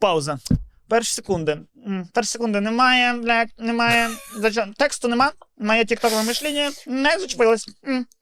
[0.00, 0.38] пауза.
[0.92, 1.58] Перші секунди.
[2.12, 4.08] Перші секунди немає, блядь, немає.
[4.36, 4.72] Зачем?
[4.72, 7.68] Тексту нема, моє тіктокове мишлення не зачепилось.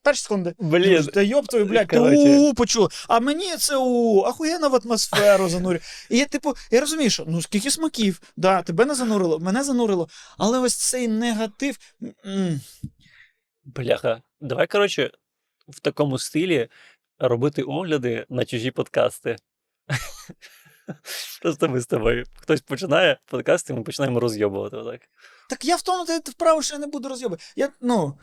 [0.03, 0.55] Перші секунди.
[0.59, 2.89] Блін, Та йоп твою, блядь, ти у почула.
[3.09, 5.81] А мені це у ахуєнно в атмосферу занурює.
[6.11, 10.09] І я, типу, я розумію, що ну скільки смаків, да, тебе не занурило, мене занурило,
[10.39, 11.77] але ось цей негатив.
[13.65, 14.23] Бляха.
[14.41, 15.11] Давай, коротше,
[15.69, 16.69] в такому стилі
[17.19, 19.37] робити огляди на чужі подкасти.
[21.43, 22.25] Просто ми з тобою.
[22.41, 25.01] Хтось починає подкасти, ми починаємо розйобувати отак.
[25.49, 27.45] Так я в тому вправо, що я не буду розйобити.
[27.57, 28.19] Я, ну,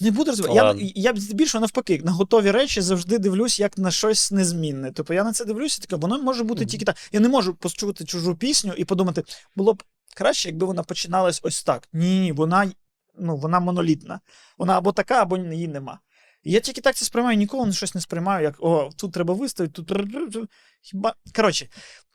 [0.00, 0.54] не буду розйобити.
[0.94, 4.92] Я, я більше навпаки, на готові речі завжди дивлюсь як на щось незмінне.
[4.92, 6.68] Тобто я на це дивлюся, таке, воно може бути Мгм.
[6.68, 6.96] тільки так.
[7.12, 9.24] Я не можу почути чужу пісню і подумати,
[9.56, 9.82] було б
[10.16, 11.88] краще, якби вона починалась ось так.
[11.92, 12.72] Ні, вона,
[13.18, 14.20] ну, вона монолітна.
[14.58, 15.98] Вона або така, або її нема.
[16.48, 19.82] Я тільки так це сприймаю, ніколи не щось не сприймаю, як о, тут треба виставити,
[19.82, 20.48] тут.
[20.82, 21.14] Хіба.
[21.36, 21.68] Коротше,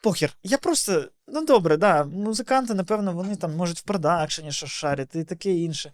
[0.03, 0.33] похер.
[0.43, 1.05] Я просто.
[1.27, 5.93] Ну добре, да, музиканти, напевно, вони там можуть в продакшені що шарити і таке інше.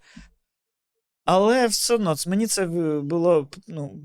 [1.26, 2.66] Але все одно мені це
[3.04, 3.48] було.
[3.68, 4.02] Ну,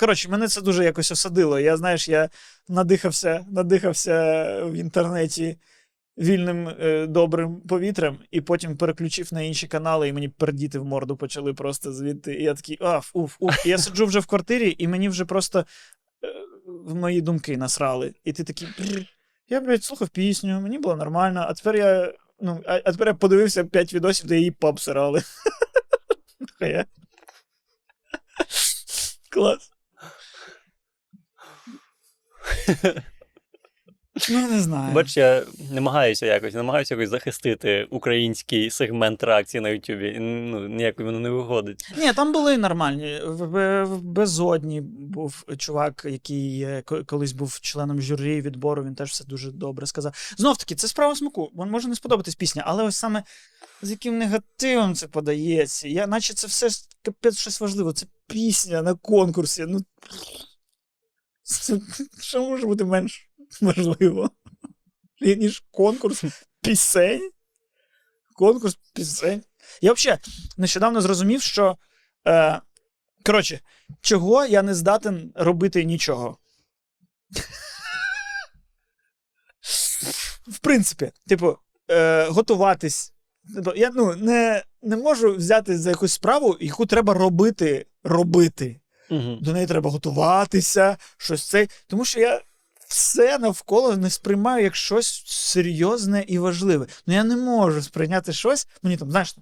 [0.00, 1.58] коротше, мене це дуже якось осадило.
[1.58, 2.30] Я, знаєш, я
[2.68, 5.58] надихався, надихався в інтернеті
[6.18, 11.16] вільним е, добрим повітрям, і потім переключив на інші канали, і мені пердіти в морду
[11.16, 12.34] почали просто звідти.
[12.34, 13.66] І я такий, аф, уф, уф.
[13.66, 15.64] І я сиджу вже в квартирі, і мені вже просто е,
[16.66, 18.14] в мої думки насрали.
[18.24, 18.68] І ти такий.
[19.48, 22.12] Я, блядь, слухав пісню, мені було нормально, а тепер я.
[22.40, 25.22] Ну, а, а тепер я подивився 5 відосів, де її пообсирали.
[26.40, 26.84] Нахуя?
[29.30, 29.70] Клас.
[34.28, 34.94] Ну, не знаю.
[34.94, 40.16] Бач, я намагаюся якось, намагаюся якось захистити український сегмент реакції на Ютубі.
[40.20, 41.92] Ну, ніяк воно не виходить.
[41.98, 43.20] Ні, там були нормальні.
[43.24, 49.24] В, в, безодні був чувак, який е, колись був членом журі відбору, він теж все
[49.24, 50.34] дуже добре сказав.
[50.38, 51.50] Знов таки, це справа смаку.
[51.54, 53.22] Може не сподобатись пісня, але ось саме
[53.82, 55.88] з яким негативом це подається.
[55.88, 56.68] Я, наче це все
[57.02, 57.92] капець щось важливо.
[57.92, 59.64] Це пісня на конкурсі.
[59.68, 59.80] Ну,
[61.42, 61.80] це,
[62.20, 63.28] що може бути менш
[63.60, 64.30] важливо,
[65.20, 66.24] ніж конкурс
[66.60, 67.30] пісень?
[68.34, 69.42] Конкурс пісень.
[69.80, 70.20] Я взагалі
[70.56, 71.78] нещодавно зрозумів, що.
[72.26, 72.60] Е,
[73.26, 73.60] коротше,
[74.00, 76.38] чого я не здатен робити нічого.
[80.48, 81.58] В принципі, типу,
[81.90, 83.12] е, готуватись.
[83.54, 88.80] Тобто, Я ну, не, не можу взяти за якусь справу, яку треба робити, робити.
[89.10, 89.38] Угу.
[89.40, 91.68] До неї треба готуватися, щось це.
[91.86, 92.40] Тому що я
[92.92, 96.86] все навколо не сприймаю як щось серйозне і важливе.
[97.06, 98.66] Ну я не можу сприйняти щось.
[98.82, 99.36] Мені там, знаєш,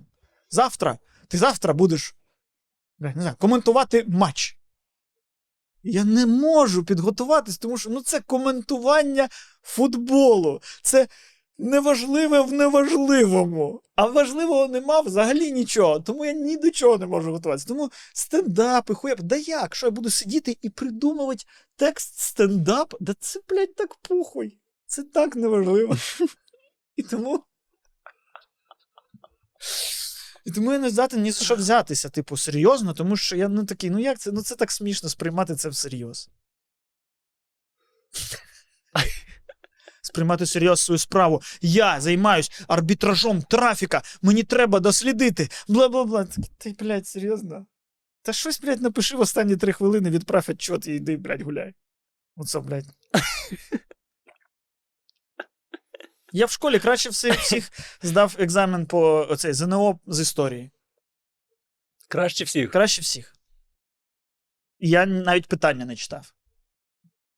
[0.50, 2.14] завтра, ти завтра будеш
[2.98, 4.56] не знаю, коментувати матч.
[5.82, 9.28] Я не можу підготуватись, тому що ну, це коментування
[9.62, 10.62] футболу.
[10.82, 11.08] Це
[11.60, 13.82] неважливе в неважливому.
[13.96, 16.00] А важливого нема взагалі нічого.
[16.00, 17.68] Тому я ні до чого не можу готуватися.
[17.68, 19.20] Тому стендапи, хуяп.
[19.20, 19.74] Да як?
[19.74, 21.44] Що я буду сидіти і придумувати
[21.76, 22.94] текст стендап?
[23.00, 24.58] Да це, блядь, так похуй.
[24.86, 25.96] Це так неважливо.
[26.96, 27.44] І тому.
[30.44, 33.64] І тому я не здатен ні за що взятися, типу, серйозно, тому що я ну
[33.64, 34.32] такий, ну як це?
[34.32, 36.30] Ну це так смішно сприймати це всерйоз.
[40.10, 41.42] Сприймати серйозно свою справу.
[41.60, 45.48] Я займаюсь арбітражом трафіка, мені треба дослідити.
[45.68, 46.26] Бла-бла-бла.
[46.58, 47.66] Ти, блядь, серйозно?
[48.22, 51.74] Та щось, блядь, напиши в останні три хвилини, відправ отчет і йди, блядь, гуляй.
[52.36, 52.84] Оце, блядь.
[56.32, 57.70] Я в школі краще всіх, всіх
[58.02, 60.70] здав екзамен по оцей ЗНО з історії.
[62.08, 62.70] Краще всіх.
[62.70, 63.34] Краще всіх.
[64.78, 66.32] Я навіть питання не читав.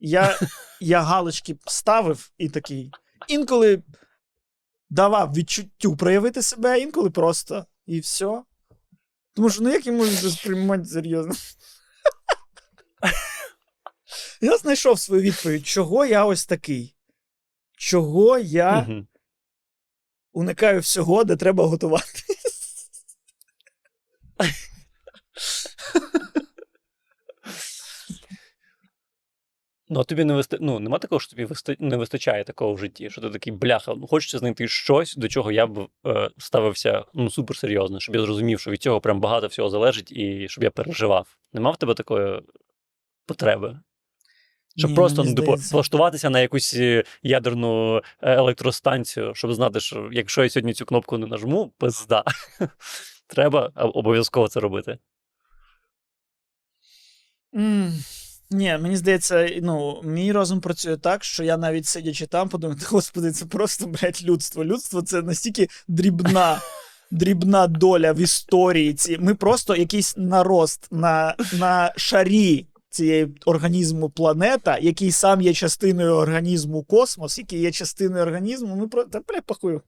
[0.04, 0.38] Я,
[0.80, 2.90] я галочки ставив і такий.
[3.28, 3.82] Інколи
[4.90, 8.42] давав відчуттю проявити себе, а інколи просто і все.
[9.34, 11.34] Тому що ну як я можу це сприймати серйозно?
[14.40, 16.96] Я знайшов свою відповідь, чого я ось такий.
[17.76, 18.86] Чого я
[20.32, 22.22] уникаю всього, де треба готувати.
[29.92, 30.58] Ну, а тобі не висти...
[30.60, 31.76] ну, нема такого, що тобі висти...
[31.78, 35.52] не вистачає такого в житті, що ти такий бляха, ну хочеться знайти щось, до чого
[35.52, 39.70] я б е, ставився ну, суперсерйозно, щоб я зрозумів, що від цього прям багато всього
[39.70, 41.36] залежить, і щоб я переживав.
[41.52, 42.40] Нема в тебе такої
[43.26, 43.80] потреби?
[44.76, 49.80] Щоб Ні, просто мені ну, типу, влаштуватися на якусь е, ядерну е, електростанцію, щоб знати,
[49.80, 52.24] що якщо я сьогодні цю кнопку не нажму, пизда.
[53.26, 54.98] Треба обов'язково це робити.
[58.52, 63.32] Ні, мені здається, ну, мій розум працює так, що я навіть сидячи там, подумаю, господи,
[63.32, 64.64] це просто, блядь, людство.
[64.64, 66.60] Людство це настільки дрібна,
[67.10, 68.94] дрібна доля в історії.
[68.94, 69.18] Ці...
[69.18, 76.82] Ми просто якийсь нарост на, на шарі цієї організму планета, який сам є частиною організму
[76.82, 78.76] космос, який є частиною організму.
[78.76, 79.04] Ми про...
[79.04, 79.82] Та, бля, похую.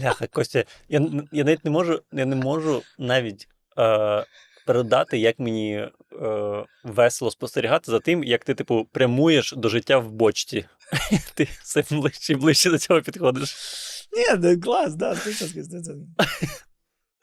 [0.00, 4.24] Бляха, Костя, я, я навіть не можу, я не можу навіть е,
[4.64, 5.90] передати, як мені е,
[6.84, 10.64] весело спостерігати за тим, як ти, типу, прямуєш до життя в бочці.
[11.34, 13.56] Ти все ближче і ближче до цього підходиш.
[14.12, 15.16] Ні, да, клас, да.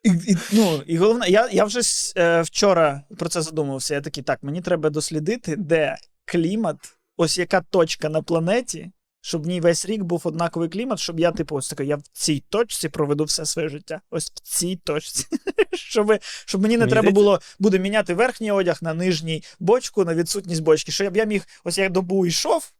[0.03, 1.79] І, і, ну, і головне, я, я вже
[2.17, 3.93] е, вчора про це задумався.
[3.93, 6.77] Я такий, так, мені треба дослідити, де клімат,
[7.17, 8.91] ось яка точка на планеті,
[9.21, 12.01] щоб в ній весь рік був однаковий клімат, щоб я, типу, ось такий, я в
[12.13, 14.01] цій точці проведу все своє життя.
[14.09, 15.27] Ось в цій точці.
[15.73, 20.05] щоб, щоб мені не Мені треба здається- було буде міняти верхній одяг на нижній бочку,
[20.05, 20.91] на відсутність бочки.
[20.91, 22.71] Щоб я міг, ось я добу йшов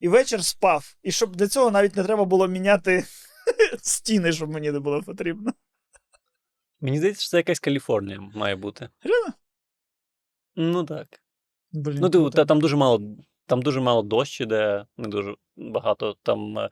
[0.00, 0.96] і вечір спав.
[1.02, 3.04] І щоб для цього навіть не треба було міняти
[3.82, 5.52] стіни, щоб мені не було потрібно.
[6.80, 8.88] Мені здається, що це якась Каліфорнія має бути.
[9.02, 9.32] Реально?
[10.56, 11.20] Ну так.
[11.72, 12.36] Блін, Ну, типу, круто.
[12.36, 13.16] та, там дуже мало,
[13.48, 16.16] там дуже мало дощ іде, не дуже багато.
[16.22, 16.70] Там е,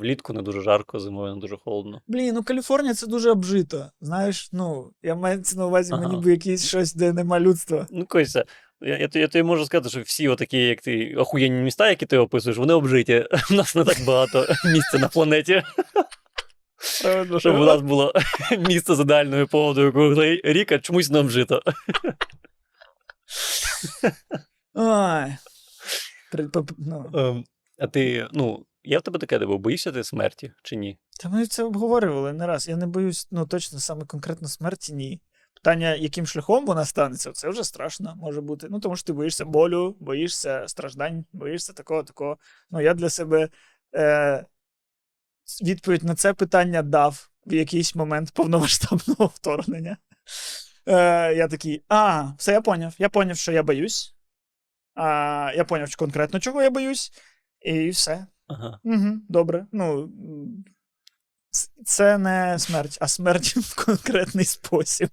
[0.00, 2.00] влітку не дуже жарко, зимою не дуже холодно.
[2.06, 3.86] Блін, ну Каліфорнія це дуже обжито.
[4.00, 6.08] Знаєш, ну, я маю це на увазі, Ага.
[6.08, 7.86] мені би якийсь щось, де нема людства.
[7.90, 8.44] Ну, Костя,
[8.80, 12.18] я, я, я тобі можу сказати, що всі отакі, як ти, охуєнні міста, які ти
[12.18, 13.26] описуєш, вони обжиті.
[13.50, 15.62] У нас не так багато місця на планеті,
[17.02, 18.12] Правильно, щоб у нас було
[18.58, 21.62] місце з ідеальною погодою круглий рік, а чомусь не обжито.
[24.74, 25.36] Ой.
[26.78, 27.10] Ну.
[27.14, 27.44] Ем,
[27.78, 30.98] А ти, ну, я в тебе таке диво, боїшся ти смерті чи ні?
[31.20, 32.68] Та ми це обговорювали не раз.
[32.68, 35.20] Я не боюсь, ну точно саме конкретно смерті, ні.
[35.54, 38.66] Питання, яким шляхом вона станеться, це вже страшно може бути.
[38.70, 42.36] Ну, тому що ти боїшся болю, боїшся страждань, боїшся такого, такого.
[42.70, 43.48] Ну, я для себе
[43.94, 44.44] е,
[45.62, 49.96] відповідь на це питання дав в якийсь момент повномасштабного вторгнення.
[50.86, 52.94] Е, я такий, а, все, я поняв.
[52.98, 54.14] Я поняв, що я боюсь.
[55.00, 57.12] А, я поняв конкретно, чого я боюсь,
[57.60, 58.26] і все.
[58.46, 58.80] Ага.
[58.84, 59.66] Угу, добре.
[59.72, 60.10] Ну,
[61.84, 65.10] це не смерть, а смерть в конкретний спосіб.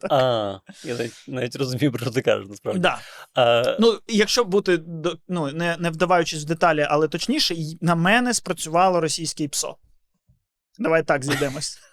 [0.00, 0.12] Так?
[0.12, 2.80] А, я навіть, навіть розумію, про що ти кажеш, насправді.
[2.80, 3.00] Да.
[3.34, 4.80] А, Ну, якщо бути
[5.28, 9.76] ну, не, не вдаваючись в деталі, але точніше, на мене спрацювало російське ПСО.
[10.78, 11.78] Давай так зійдемось.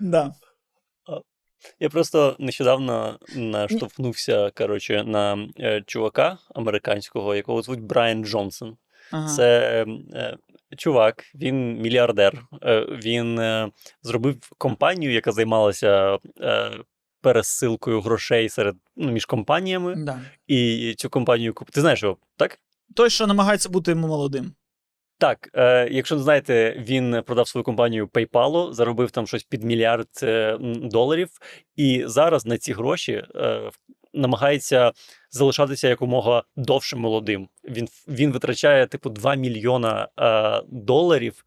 [0.00, 0.34] Да.
[1.80, 8.76] Я просто нещодавно наштовхнувся коротше, на е, чувака американського, якого звуть Брайан Джонсон.
[9.12, 9.28] Ага.
[9.28, 10.36] Це е,
[10.76, 12.42] чувак, він мільярдер.
[12.62, 13.40] Е, він
[14.02, 16.18] зробив компанію, яка займалася
[17.20, 19.94] пересилкою грошей серед ну, між компаніями.
[19.96, 20.20] Да.
[20.46, 21.70] І цю компанію куп...
[21.70, 22.58] Ти знаєш його, так?
[22.94, 24.52] Той, що намагається бути молодим.
[25.18, 30.08] Так, е, якщо не знаєте, він продав свою компанію PayPal, заробив там щось під мільярд
[30.22, 31.28] е, доларів,
[31.76, 33.70] і зараз на ці гроші е,
[34.12, 34.92] намагається
[35.30, 37.48] залишатися якомога довше молодим.
[37.64, 41.44] Він, він витрачає типу 2 мільйона е, доларів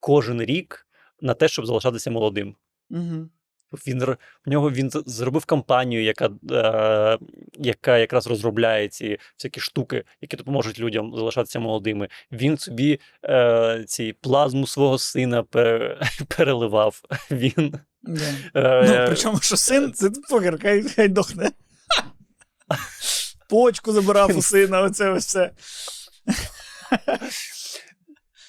[0.00, 0.86] кожен рік
[1.20, 2.56] на те, щоб залишатися молодим.
[2.90, 3.28] Угу.
[3.72, 4.16] Він в
[4.46, 7.18] нього він зробив кампанію, яка, е,
[7.58, 12.08] яка якраз розробляє ці всякі штуки, які допоможуть людям залишатися молодими.
[12.32, 16.00] Він собі е, ці плазму свого сина пере,
[16.36, 17.00] переливав.
[17.30, 18.20] Він Да.
[18.54, 21.50] е, Ну, причому, що син, це покер, хай, хай дохне.
[23.48, 25.50] Почку забирав у сина, оце ось все.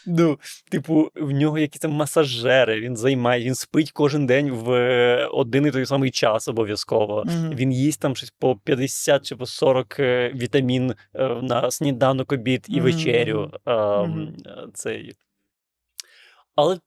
[0.08, 0.40] Ну,
[0.72, 5.66] типу, в нього якісь там масажери, він займає, він спить кожен день в е, один
[5.66, 7.24] і той самий час обов'язково.
[7.26, 7.56] Мгм.
[7.56, 12.66] Він їсть там щось по 50 чи по 40 е, вітамін е, на сніданок, обід
[12.70, 13.52] і Мгм, вечерю.
[13.66, 15.14] А, е, Цей.
[16.56, 16.80] Але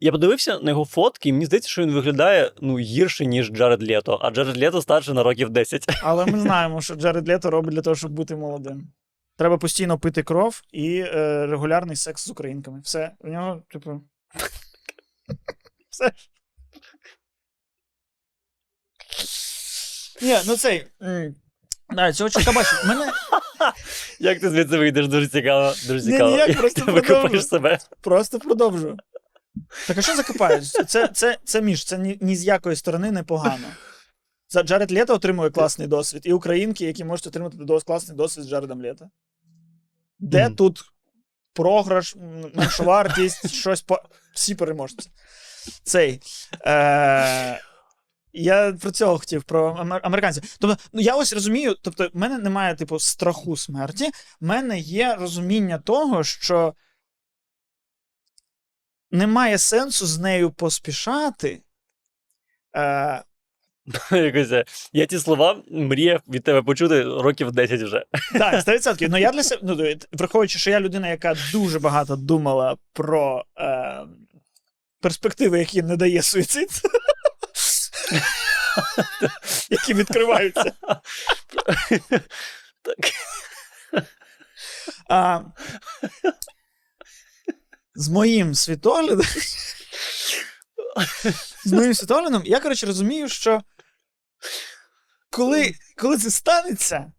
[0.00, 3.90] я подивився на його фотки, і мені здається, що він виглядає ну, гірше, ніж Джаред
[3.90, 4.18] Лето.
[4.22, 5.86] А Джаред Лето старше на років 10.
[6.02, 8.88] Але ми знаємо, що Джаред Лето робить для того, щоб бути молодим.
[9.40, 12.80] Треба постійно пити кров і е, регулярний секс з українками.
[12.84, 13.12] Все.
[13.20, 14.00] У нього, типу.
[15.90, 16.12] Все.
[20.22, 20.86] Ні, ну цей.
[21.02, 21.34] м,
[21.90, 22.76] Да, цього чувака бачу.
[22.86, 23.12] Мене
[24.18, 25.08] Як ти звідси вийдеш?
[25.08, 25.74] Дуже цікаво.
[25.86, 26.30] Дуже Ні, цікаво.
[26.30, 27.42] ніяк, Як просто ти продовжуй.
[27.42, 27.78] себе.
[28.00, 28.96] просто продовжую.
[29.86, 30.66] Так а що закопають?
[30.66, 33.66] Це, це, це між, це ні, ні з якої сторони не погано.
[34.48, 38.48] За Джаред Лето отримує класний досвід, і українки, які можуть отримати дос- класний досвід з
[38.48, 39.10] Джаредом Лето.
[40.20, 40.56] Де Мгм.
[40.56, 40.82] тут
[41.52, 42.16] програш,
[42.54, 44.02] меншовартість, щось по.
[44.34, 45.10] Всі переможці.
[45.82, 46.20] Цей.
[46.66, 47.60] Е...
[48.32, 50.56] Я про цього хотів, про амер- американців.
[50.60, 54.10] Тобто, ну я ось розумію, тобто, в мене немає, типу, страху смерті,
[54.40, 56.74] в мене є розуміння того, що
[59.10, 61.62] немає сенсу з нею поспішати.
[62.76, 63.22] Е,
[64.10, 68.04] Якось, е, я ті слова мріяв від тебе почути років 10 вже.
[68.32, 69.06] так, 100%.
[69.10, 74.00] Ну, я для себе, ну, враховуючи, що я людина, яка дуже багато думала про е,
[75.00, 76.68] перспективи, які не дає суїцид,
[79.70, 80.72] які відкриваються.
[82.82, 82.98] Так.
[85.08, 85.40] А,
[87.94, 89.26] з моїм світоглядом.
[91.64, 93.60] з моїм світоглядом, я, коротше, розумію, що
[95.30, 97.12] коли, коли це станеться,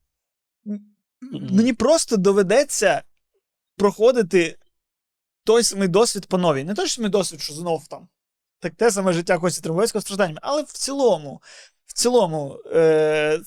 [1.31, 3.03] мені просто доведеться
[3.77, 4.57] проходити
[5.43, 6.63] той самий досвід по новій.
[6.63, 8.07] Не той самий досвід, що знов там.
[8.59, 11.41] Так те саме життя Кості Тримбовського стражданнями, але в цілому,
[11.85, 13.39] в цілому, е,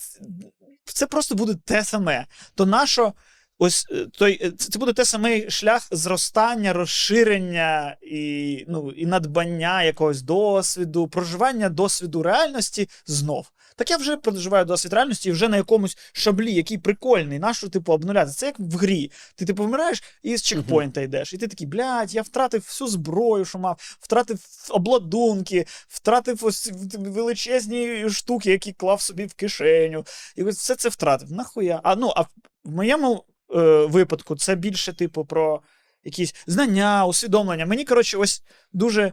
[0.84, 2.26] це просто буде те саме.
[2.54, 3.12] То нащо
[3.58, 9.82] ось е, той, е, це буде те самий шлях зростання, розширення і, ну, і надбання
[9.82, 13.50] якогось досвіду, проживання досвіду реальності знов.
[13.76, 17.92] Так я вже проживаю досвід реальності і вже на якомусь шаблі, який прикольний, нашу, типу,
[17.92, 18.30] обнуляти.
[18.30, 19.10] Це як в грі.
[19.34, 21.32] Ти типу вмираєш і з чекпоінта йдеш.
[21.32, 24.38] І ти такий, блядь, я втратив всю зброю, що мав, втратив
[24.70, 30.04] обладунки, втратив ось величезні штуки, які клав собі в кишеню.
[30.36, 31.32] І ось все це втратив.
[31.32, 31.80] Нахуя?
[31.84, 32.28] А ну, а в
[32.64, 35.62] моєму е, випадку це більше, типу, про
[36.04, 37.66] якісь знання, усвідомлення.
[37.66, 39.12] Мені, коротше, ось дуже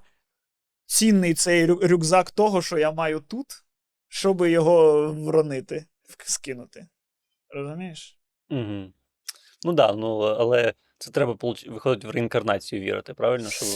[0.86, 3.64] цінний цей рюкзак того, що я маю тут,
[4.14, 5.86] щоб його вронити,
[6.26, 6.88] скинути.
[7.50, 8.20] Розумієш?
[8.50, 8.94] Угу.
[9.64, 11.38] Ну так, да, ну, але це треба
[11.68, 13.50] виходить в реінкарнацію вірити, правильно?
[13.50, 13.68] Щоб...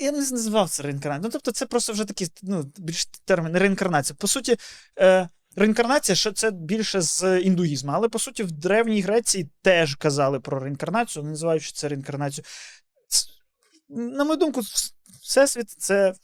[0.00, 1.24] Я не називав це реінкарнацією.
[1.24, 4.16] Ну, тобто, це просто вже такий ну, більш термін реінкарнація.
[4.20, 4.56] По суті,
[4.98, 10.40] е, реінкарнація що це більше з індуїзму, але по суті, в Древній Греції теж казали
[10.40, 12.44] про реінкарнацію, не називаючи це реінкарнацією.
[13.88, 14.60] На мою думку,
[15.22, 16.14] Всесвіт це.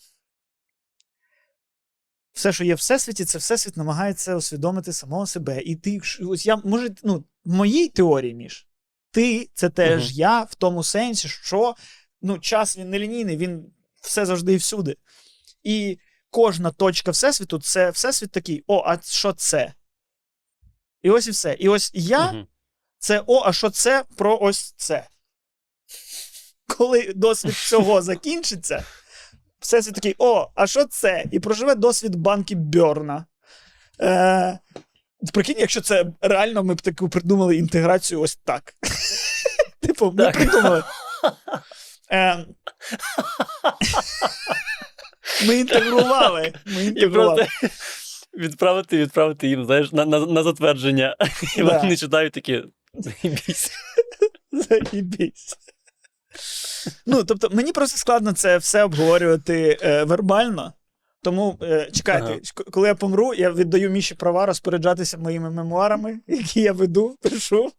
[2.34, 5.62] Все, що є в всесвіті, це всесвіт намагається усвідомити самого себе.
[5.62, 8.68] І ти, ось я може, ну, в моїй теорії, Міш,
[9.10, 10.12] ти це теж Мгм.
[10.14, 11.74] я в тому сенсі, що
[12.22, 14.96] ну, час він не лінійний, він все завжди і всюди.
[15.62, 15.98] І
[16.30, 19.72] кожна точка Всесвіту це Всесвіт такий: о, а що це?
[21.02, 21.56] І ось і все.
[21.58, 22.46] І ось я Мгм.
[22.98, 25.08] це о, а що це про ось це.
[26.66, 28.84] Коли досвід цього закінчиться,
[29.64, 31.24] Всесвіт такий, о, а що це?
[31.30, 33.26] І проживе досвід банки Бьорна.
[34.00, 34.58] Е,
[35.32, 38.74] прикинь, якщо це реально ми б таку придумали інтеграцію ось так.
[39.80, 40.82] Типу, ми придумали.
[42.12, 42.46] Е,
[45.46, 46.52] ми інтегрували.
[46.66, 47.46] Ми інтегрували.
[48.34, 51.16] відправити, відправити їм, знаєш, на, на, на затвердження.
[51.56, 52.64] І вони читають такі.
[52.94, 53.70] «Заєбісь».
[54.52, 55.56] Заїбісь.
[57.06, 60.72] Ну, тобто, мені просто складно це все обговорювати е, вербально.
[61.22, 62.70] Тому е, чекайте, Ага.
[62.70, 67.72] коли я помру, я віддаю Міші права розпоряджатися моїми мемуарами, які я веду, пишу.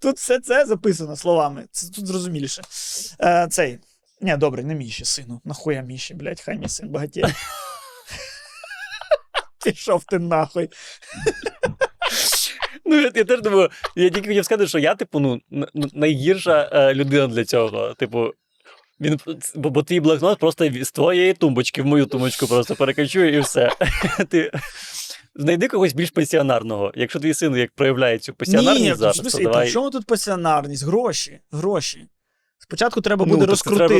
[0.00, 1.66] Тут все це записано словами.
[1.70, 2.62] Це тут зрозуміліше.
[3.20, 3.78] Е, цей.
[4.20, 5.40] Ні, добре, не Міші, сину.
[5.44, 7.26] Нахуя Міші, блядь, хай мій син багатіє.
[9.64, 10.70] Пішов ти нахуй.
[12.84, 15.40] Ну, я, я теж думаю, я тільки хотів сказати, що я, типу, ну,
[15.94, 17.94] найгірша е, людина для цього.
[17.94, 18.32] Типу,
[19.00, 19.20] він,
[19.54, 23.70] бо, бо твій блокнот просто з твоєї тумбочки в мою тумбочку просто перекачує і все.
[24.28, 24.50] Ти
[25.34, 26.92] знайди когось більш пасіонарного.
[26.94, 29.70] Якщо твій син як проявляє цю пасіонарність Ні, зараз, то давай.
[29.70, 30.84] чому тут пасіонарність?
[30.84, 31.40] Гроші.
[31.52, 32.06] Гроші.
[32.58, 33.94] Спочатку треба Ну, буде так це треба-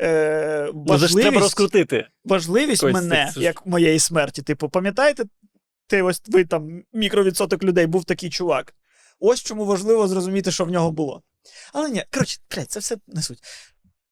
[0.00, 2.06] е, Ну, це ж важливість, треба розкрутити.
[2.24, 4.42] важливість Кость, мене, це як моєї смерті.
[4.42, 5.24] Типу, пам'ятаєте,
[5.88, 8.74] ти ось ви там мікровідсоток людей був такий чувак.
[9.20, 11.22] Ось чому важливо зрозуміти, що в нього було.
[11.72, 13.38] Але ні, коротше, блядь, це все не суть.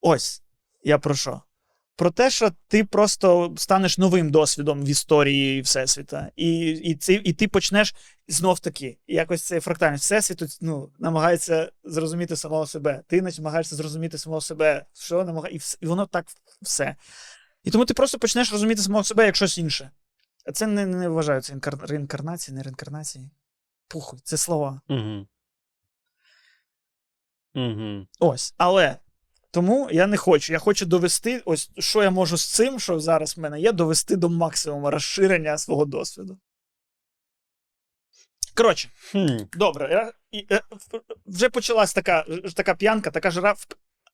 [0.01, 0.43] Ось
[0.85, 1.43] я про що?
[1.97, 7.33] Про те, що ти просто станеш новим досвідом в історії Всесвіта, і, і, ти, і
[7.33, 7.95] ти почнеш
[8.29, 13.03] знов таки, якось цей фрактальний всесвіт ну, намагається зрозуміти самого себе.
[13.07, 16.27] Ти намагаєшся зрозуміти самого себе, що намагає, і, і воно так
[16.63, 16.97] все.
[17.65, 19.91] І тому ти просто почнеш розуміти самого себе як щось інше.
[20.55, 21.77] Це не, не вважаю це інкар...
[21.81, 23.31] реінкарнації, не реінкарнації.
[23.89, 24.81] Пухуй, це слова.
[24.89, 25.27] Угу.
[27.55, 28.07] Угу.
[28.21, 28.55] Ось.
[28.57, 28.97] Але
[29.51, 30.53] тому я не хочу.
[30.53, 34.17] Я хочу довести, ось що я можу з цим, що зараз в мене є, довести
[34.17, 36.39] до максимуму розширення свого досвіду.
[38.55, 39.27] Коротше, Хм.
[39.53, 40.13] добре.
[40.33, 40.61] Я, е,
[41.27, 43.55] вже почалась така, така п'янка, така жара.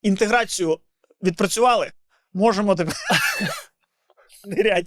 [0.01, 0.79] Інтеграцію
[1.23, 1.91] відпрацювали.
[2.33, 2.95] Можемо тепер.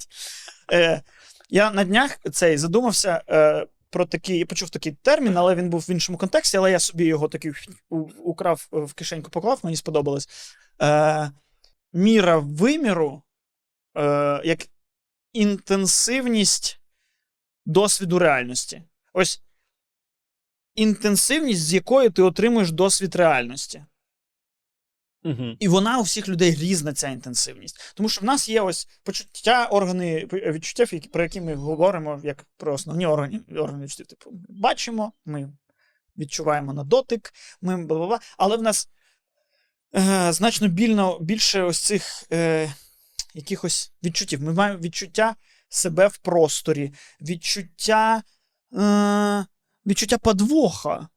[0.72, 1.03] Е,
[1.49, 5.80] я на днях цей задумався е, про такий, я почув такий термін, але він був
[5.80, 7.53] в іншому контексті, але я собі його такий
[8.24, 10.28] украв е, в кишеньку поклав, мені сподобалось.
[10.82, 11.30] Е,
[11.92, 13.22] міра виміру
[13.97, 14.59] е, як
[15.32, 16.80] інтенсивність
[17.66, 18.82] досвіду реальності.
[19.12, 19.42] Ось
[20.74, 23.84] інтенсивність, з якою ти отримуєш досвід реальності.
[25.26, 25.56] Угу.
[25.58, 27.92] І вона у всіх людей різна, ця інтенсивність.
[27.94, 32.74] Тому що в нас є ось почуття, органи відчуття, про які ми говоримо як про
[32.74, 34.06] основні органи, органи відчуттів.
[34.06, 35.52] Типу, бачимо, ми
[36.18, 38.18] відчуваємо на дотик, ми бла-бла-бла.
[38.38, 38.88] Але в нас
[39.96, 42.72] е, значно більно, більше ось цих е,
[43.34, 44.42] якихось відчуттів.
[44.42, 45.36] Ми маємо відчуття
[45.68, 48.22] себе в просторі, відчуття,
[48.78, 49.46] е,
[49.86, 51.08] відчуття подвоха,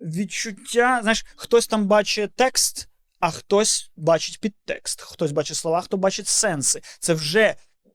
[0.00, 2.88] відчуття, знаєш, хтось там бачить текст
[3.20, 6.80] а хтось бачить підтекст, хтось бачить слова, хто бачить сенси.
[7.00, 7.54] Це вже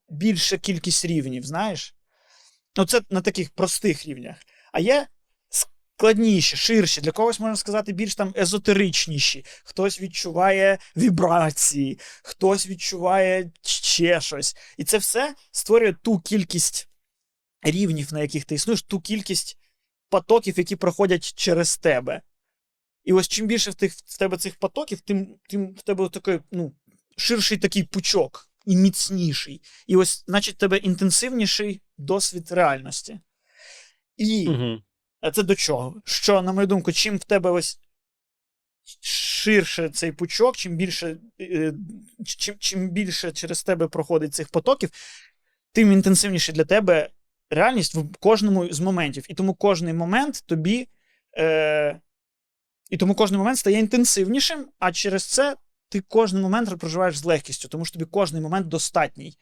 [0.09, 1.95] більша кількість рівнів, знаєш?
[2.78, 4.36] Ну, це на таких простих рівнях.
[4.72, 5.07] А є
[5.49, 9.45] складніші, ширші, для когось можна сказати, більш там езотеричніші.
[9.63, 14.55] Хтось відчуває вібрації, хтось відчуває ще щось.
[14.78, 16.89] І це все створює ту кількість
[17.61, 19.57] рівнів, на яких ти існуєш, ту кількість
[20.09, 22.22] потоків, які проходять через тебе.
[23.10, 26.39] І ось чим більше в, тих, в тебе цих потоків, тим, тим в тебе такий,
[26.51, 26.74] ну,
[27.18, 29.62] ширший такий пучок і міцніший.
[29.88, 33.20] І ось, значить, в тебе інтенсивніший досвід реальності.
[34.18, 34.84] І Угу.
[35.34, 36.01] це до чого?
[36.05, 37.80] Що, на мою думку, чим в тебе ось
[39.01, 41.74] ширше цей пучок, чим більше, е,
[42.26, 44.89] чим, чим більше через тебе проходить цих потоків,
[45.72, 47.10] тим інтенсивніше для тебе
[47.49, 49.26] реальність в кожному з моментів.
[49.30, 50.88] І тому кожний момент тобі.
[51.38, 51.99] Е,
[52.89, 55.55] і тому кожен момент стає інтенсивнішим, а через це
[55.89, 59.37] ти кожен момент проживаєш з легкістю, тому що тобі кожний момент достатній.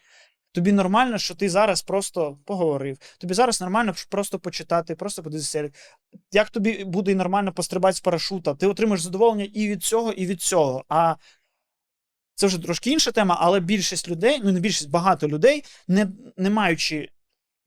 [0.52, 2.98] Тобі нормально, що ти зараз просто поговорив.
[3.18, 5.70] Тобі зараз нормально просто почитати, просто подивитися.
[6.32, 10.42] Як тобі буде нормально пострибати з парашута, ти отримаєш задоволення і від цього, і від
[10.42, 10.86] цього.
[10.90, 11.16] А
[12.36, 16.50] це вже трошки інша тема, але більшість людей, ну не більшість, багато людей, не, не
[16.50, 17.10] маючи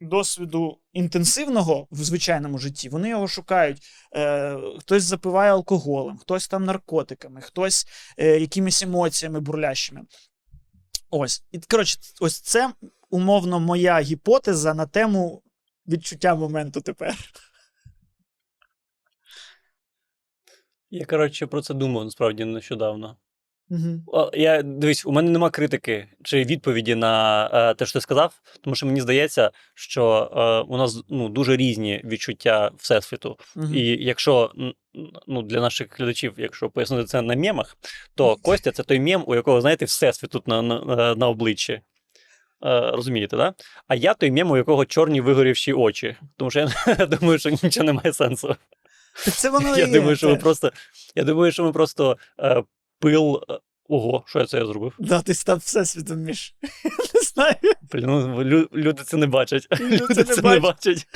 [0.00, 3.82] досвіду інтенсивного в звичайному житті, вони його шукають.
[4.16, 7.86] Е, хтось запиває алкоголем, хтось там наркотиками, хтось
[8.18, 10.02] е, якимись емоціями бурлящими.
[11.10, 11.44] Ось.
[11.52, 12.72] І, коротше, ось це
[13.10, 15.42] умовно моя гіпотеза на тему
[15.86, 17.16] відчуття моменту тепер.
[20.90, 23.16] Я, коротше, про це думав насправді нещодавно.
[23.70, 24.30] Угу.
[24.34, 28.76] Я дивись, у мене нема критики чи відповіді на е, те, що ти сказав, тому
[28.76, 33.36] що мені здається, що е, у нас ну, дуже різні відчуття всесвіту.
[33.56, 33.74] Угу.
[33.74, 34.52] І якщо
[35.26, 37.76] ну, для наших глядачів, якщо пояснити це на мемах,
[38.14, 41.72] то Костя це той мем, у якого, знаєте, всесвіт тут на, на, на обличчі.
[41.72, 43.54] Е, розумієте, да?
[43.88, 46.16] А я той мем, у якого чорні вигорівші очі.
[46.36, 46.68] Тому що
[46.98, 48.56] я думаю, що нічого не має сенсу.
[49.14, 50.72] Це воно Я і є, думаю, що ми просто.
[51.14, 52.62] Я думаю, що ми просто е,
[53.00, 53.42] пил.
[53.50, 54.94] е, Ого, що я це я зробив?
[54.98, 56.54] Да, ти став всесвітом між.
[57.14, 57.54] Не знаю.
[57.92, 59.66] Блін, ну, лю- люди це не бачать.
[59.80, 61.06] Люди це не бачать.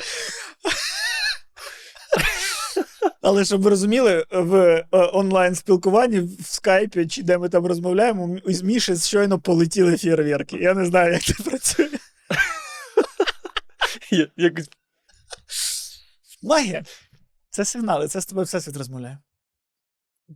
[3.21, 8.61] Але щоб ви розуміли, в е, онлайн-спілкуванні в скайпі, чи де ми там розмовляємо, із
[8.61, 10.57] Міші щойно полетіли фєрверки.
[10.57, 11.89] Я не знаю, як це працює.
[14.37, 14.69] Якось
[16.43, 16.83] Магія.
[17.49, 19.17] Це сигнали, це з тобою всесвіт розмовляє.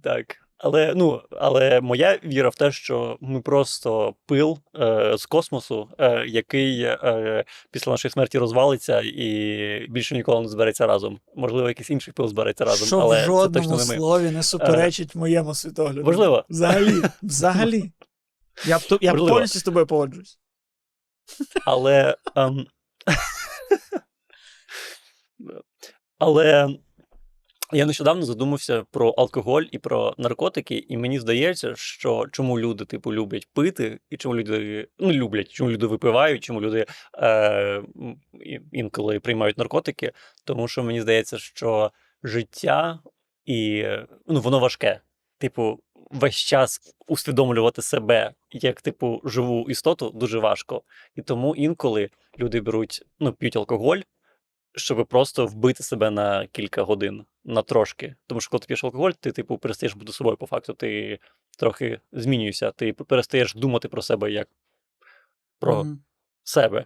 [0.04, 0.26] так.
[0.62, 6.26] Але, ну, але моя віра в те, що ми просто пил е, з космосу, е,
[6.28, 11.20] який е, після нашої смерті розвалиться і більше ніколи не збереться разом.
[11.36, 13.94] Можливо, якийсь інший пил збереться разом, Що але в це жодному точно не ми.
[13.94, 16.04] Е, слові не суперечить моєму світогляду.
[16.04, 16.46] Можливо.
[16.50, 17.02] Взагалі.
[17.24, 17.92] Взагалі.
[18.66, 19.34] Я, я Можливо.
[19.34, 20.40] повністю з тобою погоджуюсь.
[21.66, 22.16] Але.
[22.36, 22.68] ем,
[26.20, 26.70] Але
[27.72, 33.14] я нещодавно задумався про алкоголь і про наркотики, і мені здається, що чому люди, типу,
[33.14, 36.86] люблять пити, і чому люди ну, люблять, чому люди випивають, чому люди
[37.18, 37.84] е,
[38.72, 40.12] інколи приймають наркотики,
[40.44, 41.92] тому що мені здається, що
[42.24, 43.00] життя
[43.46, 43.86] і
[44.28, 45.02] ну, воно важке.
[45.38, 45.80] Типу,
[46.12, 50.82] весь час усвідомлювати себе як, типу, живу істоту дуже важко.
[51.16, 52.10] І тому інколи
[52.40, 54.00] люди беруть, ну, п'ють алкоголь,
[54.76, 58.16] щоб просто вбити себе на кілька годин, на трошки.
[58.28, 60.74] Тому що коли ти п'єш алкоголь, ти, типу, перестаєш бути собою по факту.
[60.74, 61.20] Ти
[61.58, 64.48] трохи змінюєшся, ти перестаєш думати про себе як
[65.60, 66.04] про Мгм.
[66.44, 66.86] себе.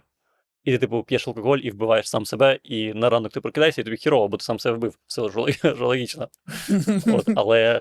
[0.64, 3.84] І ти, типу, п'єш алкоголь і вбиваєш сам себе, і на ранок ти прокидаєшся, і
[3.84, 4.98] тобі хірово, бо ти сам себе вбив.
[5.06, 5.38] Все ж
[5.80, 6.28] логічно.
[7.06, 7.80] От, але,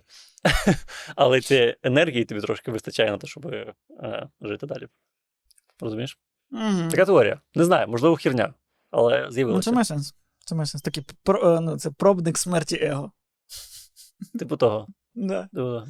[1.15, 3.73] але цієї енергії тобі трошки вистачає на те, щоб е,
[4.41, 4.87] жити далі.
[5.79, 6.17] Розумієш?
[6.49, 6.89] Мгм.
[6.89, 7.41] Така теорія.
[7.55, 8.53] Не знаю, можливо, херня,
[8.91, 10.15] але Ну, це має сенс.
[10.45, 10.81] Це має сенс.
[10.81, 13.11] Такий про, е, ну, це пробник смерті его.
[14.39, 14.87] Типу того.
[15.15, 15.47] Да.
[15.53, 15.81] Типу,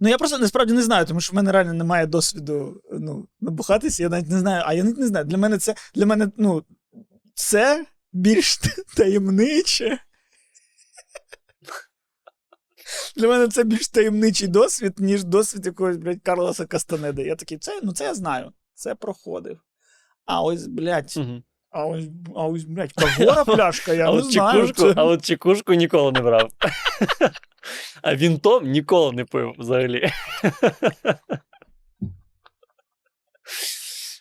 [0.00, 4.02] Ну я просто насправді не знаю, тому що в мене реально немає досвіду ну, набухатися.
[4.02, 4.62] Я навіть не знаю.
[4.66, 5.24] А я навіть не знаю.
[5.24, 6.64] Для мене це для мене, ну,
[7.34, 8.58] це більш
[8.96, 9.98] таємниче.
[13.16, 17.22] Для мене це більш таємничий досвід, ніж досвід якогось, блядь, Карлоса Кастанеди.
[17.22, 18.52] Я такий, це, ну це я знаю.
[18.74, 19.60] Це проходив.
[20.24, 21.42] А ось, блядь, Мгм.
[21.78, 22.04] А ось,
[22.36, 24.66] а ось, блядь, Кагора пляшка, я а, не от знаю.
[24.66, 26.50] чекушку, це- а от чекушку ніколи не брав.
[28.02, 30.10] А вінтом ніколи не пив взагалі.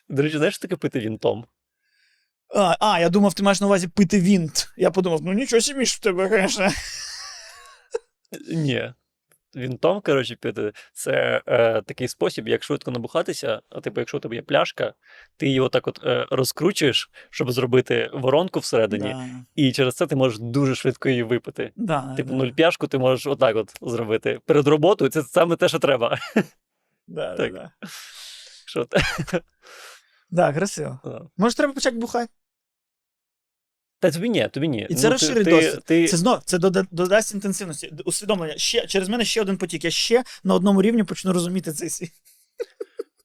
[0.09, 1.45] До речі, знаєш, що таке пити вінтом?
[2.55, 4.69] А, а, я думав, ти маєш на увазі пити вінт.
[4.77, 6.69] Я подумав, ну нічого ж в тебе, звісно.
[8.51, 8.93] Ні.
[9.55, 13.61] Вінтом, коротше, пити це е, такий спосіб, як швидко набухатися.
[13.69, 14.93] А типу, якщо у тебе є пляшка,
[15.37, 19.25] ти її отак от е, розкручуєш, щоб зробити воронку всередині, Да,
[19.55, 21.71] і через це ти можеш дуже швидко її випити.
[21.75, 24.39] да, Типу, да, нуль пляшку ти можеш отак от зробити.
[24.45, 26.17] Перед роботою це саме те, що треба.
[27.07, 27.53] да, так.
[27.53, 27.71] Да, да.
[28.65, 28.87] Що
[30.29, 31.29] да, красиво.
[31.37, 32.31] Може, треба почати бухати?
[33.99, 34.87] Та тобі ні, тобі ні.
[34.89, 35.83] І це ти- розширить ти, досвід.
[35.85, 36.57] Ти, Це знов це
[36.91, 38.57] додасть інтенсивності, усвідомлення.
[38.57, 39.85] Ще через мене ще один потік.
[39.85, 42.11] Я ще на одному рівні почну розуміти цей світ.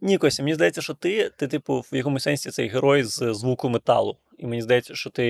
[0.00, 3.68] Ні, Костя, мені здається, що ти, ти, типу, в якомусь сенсі цей герой з звуку
[3.68, 4.16] металу.
[4.38, 5.26] І мені здається, що ти,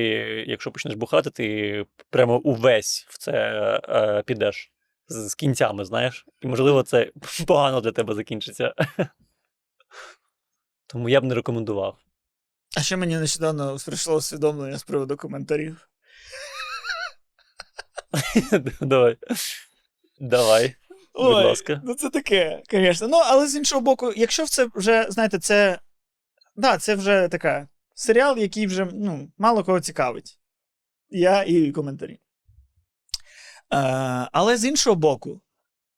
[0.48, 3.32] якщо почнеш бухати, ти прямо увесь в це
[3.88, 4.72] е, підеш
[5.08, 6.26] з, з кінцями, знаєш.
[6.40, 7.10] І, можливо, це
[7.46, 8.74] погано для тебе закінчиться.
[10.86, 11.98] Тому я б не рекомендував.
[12.76, 15.88] А ще мені нещодавно прийшло усвідомлення з приводу коментарів.
[18.80, 19.16] Давай.
[20.20, 20.76] Давай,
[21.14, 21.80] будь ласка.
[21.84, 23.08] Ну, це таке, звісно.
[23.08, 25.78] Ну, але з іншого боку, якщо це вже, знаєте, це.
[26.56, 30.38] Да, це вже така серіал, який вже ну, мало кого цікавить.
[31.10, 32.12] Я і коментарі.
[32.12, 32.18] Е,
[34.32, 35.40] але з іншого боку,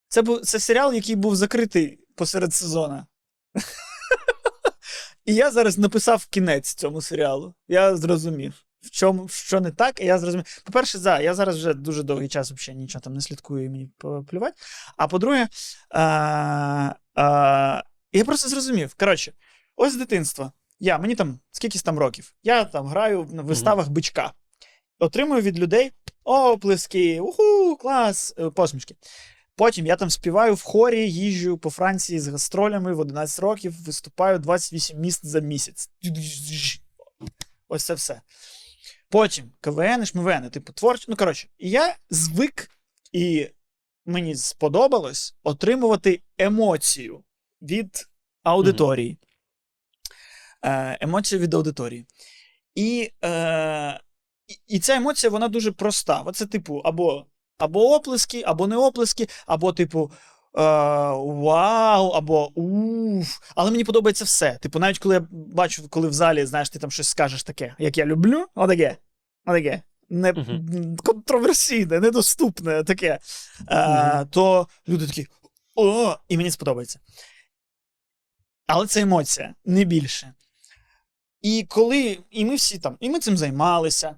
[0.09, 3.07] це, був, це серіал, який був закритий посеред сезону.
[5.25, 7.55] І я зараз написав кінець цьому серіалу.
[7.69, 10.63] Я зрозумів, в чому що не так, і я зрозумів.
[10.65, 13.91] По-перше, за, я зараз вже дуже довгий час взагалі нічого там не слідкую і мені
[14.27, 14.57] плювати.
[14.97, 15.49] А по-друге,
[15.91, 18.95] а, а, я просто зрозумів.
[18.95, 19.33] Коротше,
[19.77, 20.53] ось з дитинства.
[20.81, 22.35] Я, мені там скількись там років.
[22.43, 24.33] Я там граю на виставах бичка.
[24.99, 25.93] Отримую від людей
[26.25, 28.97] оплески, уху, клас, е, посмішки.
[29.57, 34.39] Потім я там співаю в хорі, їжджу по Франції з гастролями в 11 років, виступаю
[34.39, 35.91] 28 міст за місяць.
[37.69, 38.21] Ось це все.
[39.09, 41.05] Потім КВН, ШМВН, типу творчі.
[41.09, 42.71] Ну, коротше, і я звик,
[43.13, 43.51] і
[44.07, 47.25] мені сподобалось отримувати емоцію
[47.63, 48.09] від
[48.43, 49.19] аудиторії.
[50.65, 52.07] Е, емоцію від аудиторії.
[52.75, 54.01] І, е,
[54.67, 56.21] і ця емоція, вона дуже проста.
[56.21, 57.27] Оце, типу, або,
[57.59, 60.13] або оплески, або не оплески, або, типу.
[60.57, 60.61] Е,
[61.17, 63.39] вау, або уф.
[63.55, 64.59] Але мені подобається все.
[64.59, 67.99] Типу, навіть коли я бачу, коли в залі, знаєш, ти там щось скажеш таке, як
[67.99, 68.97] я люблю, отаке.
[69.47, 69.83] Отаке.
[70.09, 70.97] Не Мгм.
[70.97, 73.19] контроверсійне, недоступне таке.
[73.69, 74.29] Е, Мгм.
[74.29, 75.27] То люди такі.
[75.75, 77.01] О, і мені сподобається.
[78.67, 80.35] Але це емоція, не більше.
[81.43, 84.17] І коли і ми всі там, і ми цим займалися,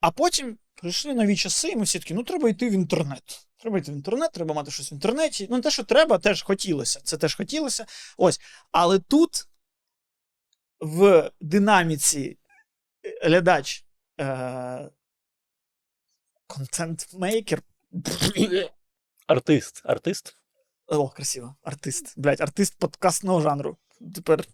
[0.00, 3.46] а потім прийшли нові часи, і ми всі такі, ну треба йти в інтернет.
[3.56, 5.46] Треба йти в інтернет, треба мати щось в інтернеті.
[5.50, 7.00] Ну, те, що треба, теж хотілося.
[7.04, 7.86] Це теж хотілося.
[8.16, 8.40] Ось.
[8.72, 9.48] Але тут
[10.80, 12.38] в динаміці
[13.04, 13.84] е, глядач
[14.20, 14.90] е-
[16.46, 17.62] контент-мейкер.
[19.26, 19.82] Артист.
[19.84, 20.36] Артист?
[20.86, 21.56] О, красиво.
[21.62, 22.14] Артист.
[22.16, 23.76] Блять, артист подкастного жанру.
[24.14, 24.44] Тепер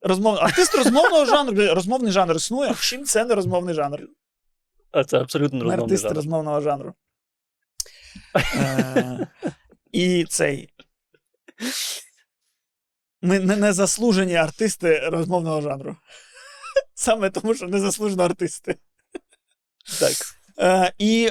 [0.00, 0.36] розмов...
[0.36, 1.74] артист розмовного жанру.
[1.74, 2.74] Розмовний жанр існує.
[2.80, 4.08] Чим це не розмовний жанр?
[4.94, 6.16] А це абсолютно розмовний артисти жанр.
[6.16, 6.94] розмовного жанру.
[8.56, 9.26] Е,
[9.92, 10.68] І цей.
[13.22, 15.96] Ми не незаслужені артисти розмовного жанру.
[16.94, 18.76] Саме тому, що незаслужено артисти.
[20.00, 20.12] Так.
[20.58, 21.30] Е, і,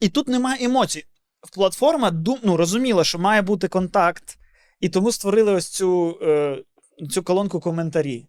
[0.00, 1.04] і тут немає емоцій.
[1.52, 4.38] Платформа ну, розуміла, що має бути контакт,
[4.80, 6.64] і тому створили ось цю, е,
[7.10, 8.28] цю колонку коментарі.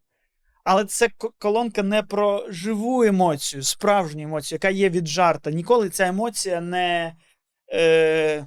[0.64, 5.52] Але це колонка не про живу емоцію, справжню емоцію, яка є від жарта.
[5.52, 7.16] Ніколи ця емоція не.
[7.74, 8.46] Е,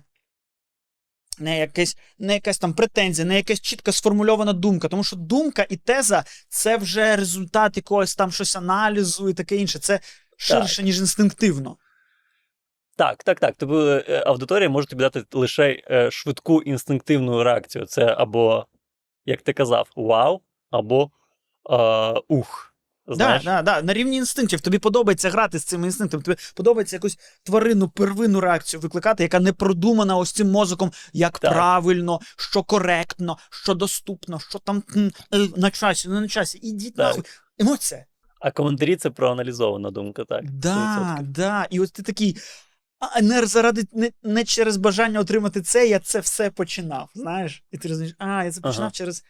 [1.38, 4.88] не, якась, не якась там претензія, не якась чітко сформульована думка.
[4.88, 9.78] Тому що думка і теза це вже результат якогось там щось аналізу і таке інше.
[9.78, 10.00] Це
[10.36, 11.76] ширше, ніж інстинктивно.
[12.96, 13.56] Так, так, так.
[13.56, 17.86] Тобі е, аудиторія може тобі дати лише е, швидку інстинктивну реакцію.
[17.86, 18.66] Це або,
[19.24, 20.40] як ти казав, вау,
[20.70, 21.10] або
[21.70, 22.68] е, ух.
[23.06, 23.44] Да, Знаєш?
[23.44, 23.82] да, да.
[23.82, 24.60] На рівні інстинктів.
[24.60, 26.22] Тобі подобається грати з цими інстинктами.
[26.22, 31.52] Тобі подобається якусь тваринну первинну реакцію викликати, яка не продумана ось цим мозоком, як Так.
[31.52, 36.58] правильно, що коректно, що доступно, що там е, на часі, не на часі.
[36.62, 37.06] Ідіть Так.
[37.06, 37.24] нахуй.
[37.58, 38.04] Емоція.
[38.40, 40.50] А коментарі це проаналізована думка, так.
[40.50, 41.22] Да, 100%.
[41.22, 41.66] да.
[41.70, 42.36] І от ти такий.
[43.16, 47.10] А не заради не, не через бажання отримати це, я це все починав.
[47.14, 47.62] Знаєш?
[47.70, 48.90] І ти розумієш, а, я це починав Ага.
[48.90, 49.24] через.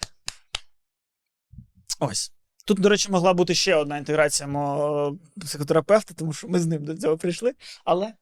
[2.05, 2.33] Ось.
[2.65, 6.85] Тут, до речі, могла бути ще одна інтеграція мого психотерапевта, тому що ми з ним
[6.85, 8.15] до цього прийшли, але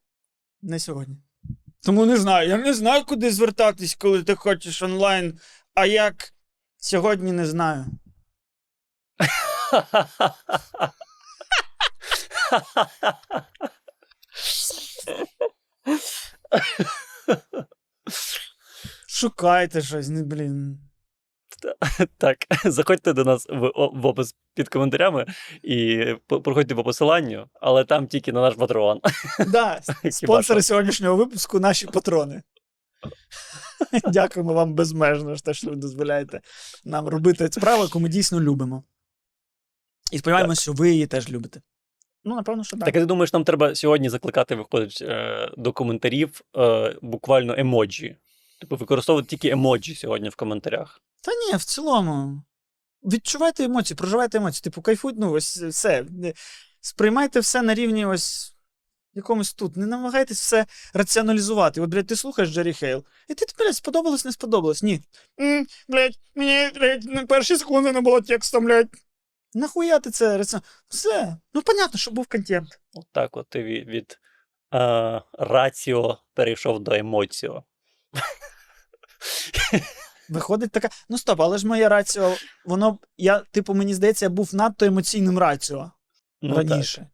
[0.63, 1.17] не сьогодні.
[1.81, 2.49] Тому не знаю.
[2.49, 5.39] Я не знаю, куди звертатись, коли ти хочеш онлайн.
[5.75, 6.33] А як
[6.77, 7.87] сьогодні не знаю.
[19.07, 20.90] Шукайте щось, блін.
[22.19, 25.27] Так, заходьте до нас в, в опис під коментарями
[25.63, 29.01] і проходьте по посиланню, але там тільки на наш патреон.
[29.53, 29.81] Да,
[30.11, 32.43] спонсори сьогоднішнього випуску наші патрони.
[34.05, 36.41] Дякуємо вам безмежно що ви дозволяєте
[36.85, 38.85] нам робити справу, яку ми дійсно любимо.
[40.13, 41.61] І сподіваємося, що ви її теж любите.
[42.25, 42.85] Ну, напевно, що так.
[42.85, 48.17] Так, ти думаєш, нам треба сьогодні закликати, виходить, е, до коментарів е, буквально емоджі.
[48.61, 51.01] Типу, використовувати тільки емоджі сьогодні в коментарях.
[51.21, 52.43] Та ні, в цілому.
[53.03, 54.63] Відчувайте емоції, проживайте емоції.
[54.63, 56.05] Типу, кайфуйте, ну, ось все.
[56.81, 58.55] Сприймайте все на рівні ось
[59.15, 59.77] якомусь тут.
[59.77, 61.81] Не намагайтесь все раціоналізувати.
[61.81, 64.83] От, блядь, ти слухаєш Джері Хейл, і ти, блядь, сподобалось, не сподобалось.
[64.83, 65.01] Ні.
[65.41, 68.89] м блядь, мені блядь, на перші секунди не було тексту, блядь.
[69.55, 70.65] Нахуя ти це раціонал?
[70.89, 71.37] Все.
[71.55, 72.81] Ну, понятно, що був контент.
[72.95, 74.19] От так от ти від, від
[74.75, 77.65] е, раціо перейшов до емоціо.
[80.31, 80.89] Виходить така.
[81.09, 82.99] Ну стоп, але ж моя раціо, воно.
[83.17, 85.91] Я, типу, мені здається, я був надто емоційним раціо
[86.43, 86.71] Ну, так.
[86.71, 87.07] раніше.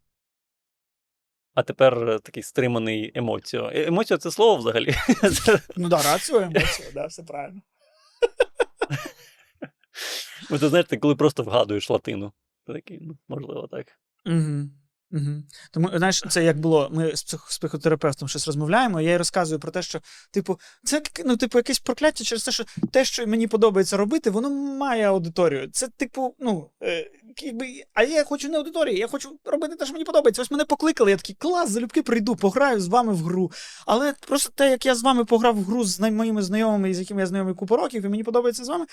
[1.54, 3.70] А тепер е, такий стриманий емоціо.
[3.74, 4.94] Е, Емоціо це слово взагалі.
[5.76, 7.60] Ну да, рацію, емоцію, да, все правильно.
[10.50, 12.32] Бо ти знаєш, ти коли просто вгадуєш латину.
[12.66, 13.86] Ти такий, ну, можливо, так.
[14.26, 14.68] Угу.
[15.16, 15.42] Угу.
[15.70, 19.60] Тому, знаєш, це як було, ми з, псих, з психотерапевтом щось розмовляємо, я їй розказую
[19.60, 20.00] про те, що,
[20.30, 24.50] типу, це ну, типу, якесь прокляття через те, що те, що мені подобається робити, воно
[24.50, 25.68] має аудиторію.
[25.72, 27.10] Це, типу, ну, е,
[27.42, 30.42] якби, а я хочу не аудиторії, я хочу робити те, що мені подобається.
[30.42, 33.52] Ось мене покликали, я такий клас, залюбки прийду, пограю з вами в гру.
[33.86, 37.20] Але просто те, як я з вами пограв в гру з моїми знайомими, з якими
[37.20, 38.86] я знайомий купу років, і мені подобається з вами,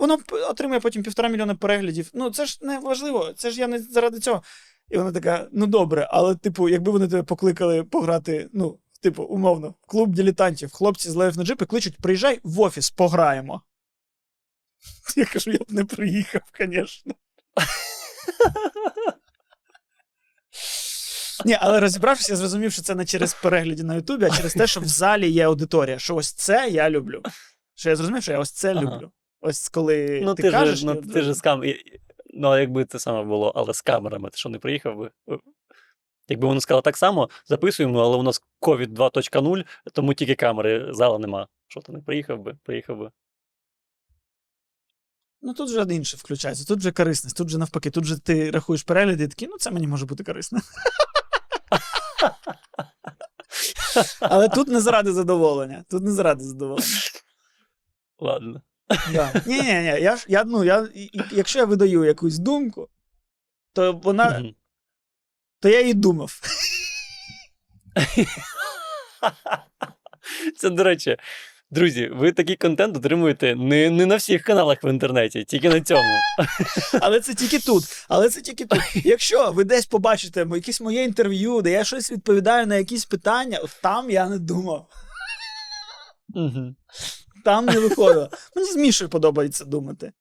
[0.00, 0.18] воно
[0.50, 2.10] отримує потім півтора мільйона переглядів.
[2.14, 4.42] Ну, це ж не важливо, це ж я не заради цього.
[4.90, 9.74] І вона така: ну добре, але, типу, якби вони тебе покликали пограти, ну, типу, умовно,
[9.82, 13.62] в клуб дилетантів, хлопці з лев на джипи кличуть, приїжджай в офіс, пограємо.
[15.16, 17.14] Я кажу, я б не приїхав, звісно.
[21.44, 24.66] Ні, але розібравшись, я зрозумів, що це не через перегляді на Ютубі, а через те,
[24.66, 25.98] що в залі є аудиторія.
[25.98, 27.22] Що ось це я люблю.
[27.74, 28.80] Що я зрозумів, що я ось це Ага.
[28.82, 29.10] люблю.
[29.40, 30.78] Ось коли Ну, ти, ти, кажеш.
[30.78, 31.64] ж, ну, ти ж з кам...
[31.64, 32.00] і-
[32.34, 35.10] Ну, а якби це саме було, але з камерами, ти що не приїхав би?
[35.28, 35.38] Е,
[36.28, 41.18] Якби вони сказали так само, записуємо, але у нас COVID 2.0, тому тільки камери, зала
[41.18, 41.48] нема.
[41.68, 42.58] Що ти не приїхав би?
[42.62, 43.10] Приїхав би.
[45.42, 48.82] Ну тут вже інше включається, тут вже корисність, тут вже навпаки, тут же ти рахуєш
[48.82, 50.60] перегляди і такий, ну це мені може бути корисно.
[54.20, 55.84] Але тут не заради задоволення.
[55.90, 56.86] Тут не заради задоволення.
[58.18, 58.62] Ладно.
[59.12, 59.42] Да.
[59.46, 60.00] Ні, ні, ні.
[60.00, 62.88] Я ж я, ну, я, і- і- якщо я видаю якусь думку,
[63.72, 64.54] то вона, Мгм.
[65.60, 66.40] то я її думав.
[70.56, 71.16] Це, до речі,
[71.70, 76.18] друзі, ви такий контент отримуєте не, не на всіх каналах в інтернеті, тільки на цьому.
[77.00, 77.84] Але це тільки тут.
[78.08, 78.80] Але це тільки тут.
[79.06, 83.58] Якщо ви десь побачите мо- якесь моє інтерв'ю, де я щось відповідаю на якісь питання,
[83.58, 84.86] от там я не думав.
[86.28, 86.76] Мгм.
[87.44, 88.30] Там не виходило.
[88.56, 90.12] Мені з Мішою подобається думати.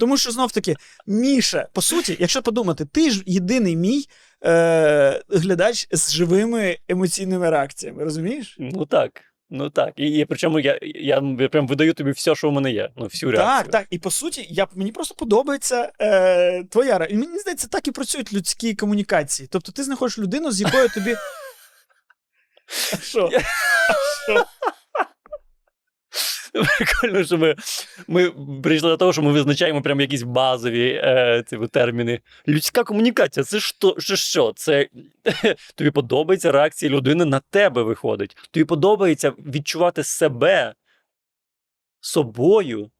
[0.00, 4.08] Тому що знов таки, Міша, по суті, якщо подумати, ти ж єдиний мій
[4.44, 8.56] е, глядач з живими емоційними реакціями, розумієш?
[8.58, 9.10] Ну так.
[9.50, 9.92] Ну так.
[9.96, 12.90] І, і причому я, я, я прям видаю тобі все, що в мене є.
[12.96, 13.62] Ну, всю реакцію.
[13.62, 13.86] Так, так.
[13.90, 17.20] І по суті, я, мені просто подобається е, твоя реакція.
[17.20, 19.48] Мені здається, так і працюють людські комунікації.
[19.52, 21.16] Тобто ти знаходиш людину, з якою тобі.
[22.92, 23.30] А що?
[23.88, 23.92] А
[24.24, 24.44] що?
[26.54, 27.56] Прикольно, що ми,
[28.08, 28.30] ми
[28.62, 32.20] прийшли до того, що ми визначаємо прям якісь базові е, типу, терміни.
[32.48, 33.96] Людська комунікація це що?
[33.98, 34.52] Це що?
[34.56, 34.88] Це
[35.74, 38.36] тобі подобається реакція людини на тебе виходить.
[38.50, 40.74] Тобі подобається відчувати себе
[42.00, 42.90] собою.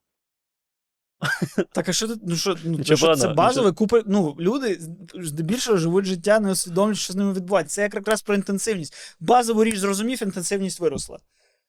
[1.72, 2.14] Так, а що ти?
[2.26, 4.02] Ну що, ну, Нічого що це базове купа.
[4.06, 4.80] Ну, люди
[5.14, 7.74] здебільшого живуть життя, не усвідомлюють, що з ними відбувається.
[7.74, 9.16] Це якраз про інтенсивність.
[9.20, 11.18] Базову річ зрозумів, інтенсивність виросла.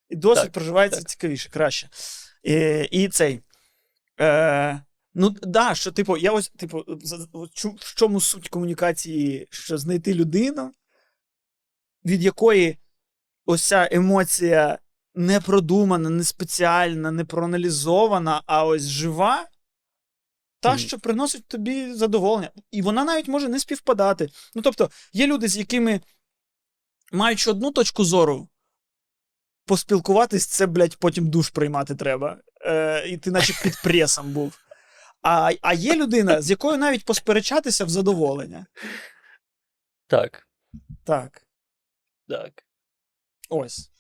[0.10, 1.10] І досвід Так, проживається так.
[1.10, 1.90] цікавіше, краще.
[2.44, 2.54] І,
[2.92, 3.42] і цей.
[4.20, 4.82] Е,
[5.14, 6.86] ну, да, що, типу, я ось, типу,
[7.80, 10.72] в чому суть комунікації, що знайти людину,
[12.06, 12.78] від якої
[13.46, 14.80] ось ця емоція
[15.16, 19.48] не продумана, не спеціальна, не проаналізована, а ось жива.
[20.60, 22.52] Та, що приносить тобі задоволення.
[22.72, 24.30] І вона навіть може не співпадати.
[24.56, 26.02] Ну, тобто, є люди, з якими,
[27.12, 28.50] маючи одну точку зору,
[29.66, 32.38] поспілкуватись, це, блядь, потім душ приймати треба.
[32.66, 34.58] Е, і ти наче під пресом був.
[35.22, 38.66] А, а є людина, з якою навіть посперечатися в задоволення.
[40.08, 40.48] Так,
[41.06, 41.42] Так.
[42.28, 42.52] так.
[43.50, 43.92] Ось.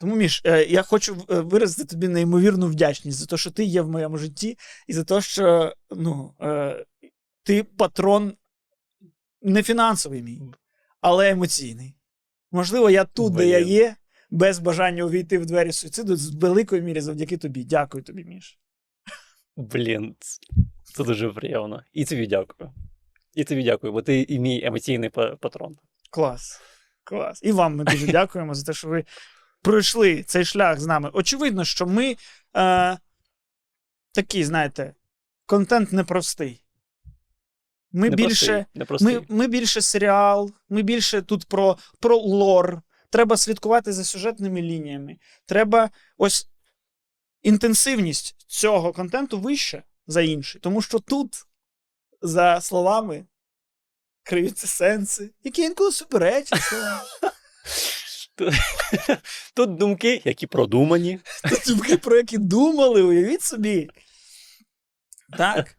[0.00, 3.82] Тому, Міш, е, я хочу е, виразити тобі неймовірну вдячність за те, що ти є
[3.82, 6.84] в моєму житті, і за те, що ну, е,
[7.42, 8.36] ти патрон
[9.42, 10.42] не фінансовий мій,
[11.00, 11.96] але емоційний.
[12.50, 13.96] Можливо, я тут, де я є,
[14.34, 17.64] без бажання увійти в двері суїциду, з великої мірі завдяки тобі.
[17.64, 18.58] Дякую тобі, Міш.
[19.56, 20.16] Блін,
[20.82, 21.82] це, дуже приємно.
[21.92, 22.72] І тобі дякую.
[23.34, 25.76] І тобі дякую, бо ти і мій емоційний патрон.
[26.10, 26.60] Клас.
[27.04, 27.40] Клас.
[27.42, 29.04] І вам ми дуже дякуємо за те, що ви
[29.62, 31.10] пройшли цей шлях з нами.
[31.12, 32.16] Очевидно, що ми
[32.56, 32.98] е,
[34.12, 34.94] такий, знаєте,
[35.46, 36.64] контент непростий.
[37.92, 39.14] Ми Непростий, більше, непростий.
[39.14, 42.82] ми, ми більше серіал, ми більше тут про, про лор.
[43.10, 45.16] Треба слідкувати за сюжетними лініями.
[45.46, 46.48] Треба ось
[47.42, 50.60] інтенсивність цього контенту вища за інший.
[50.60, 51.46] Тому що тут,
[52.22, 53.24] за словами,
[54.22, 56.60] криються сенси, які інколи суперечать.
[58.34, 58.54] Тут,
[59.54, 61.20] тут думки, які продумані.
[61.50, 63.90] Тут думки, про які думали, уявіть собі.
[65.38, 65.76] Так.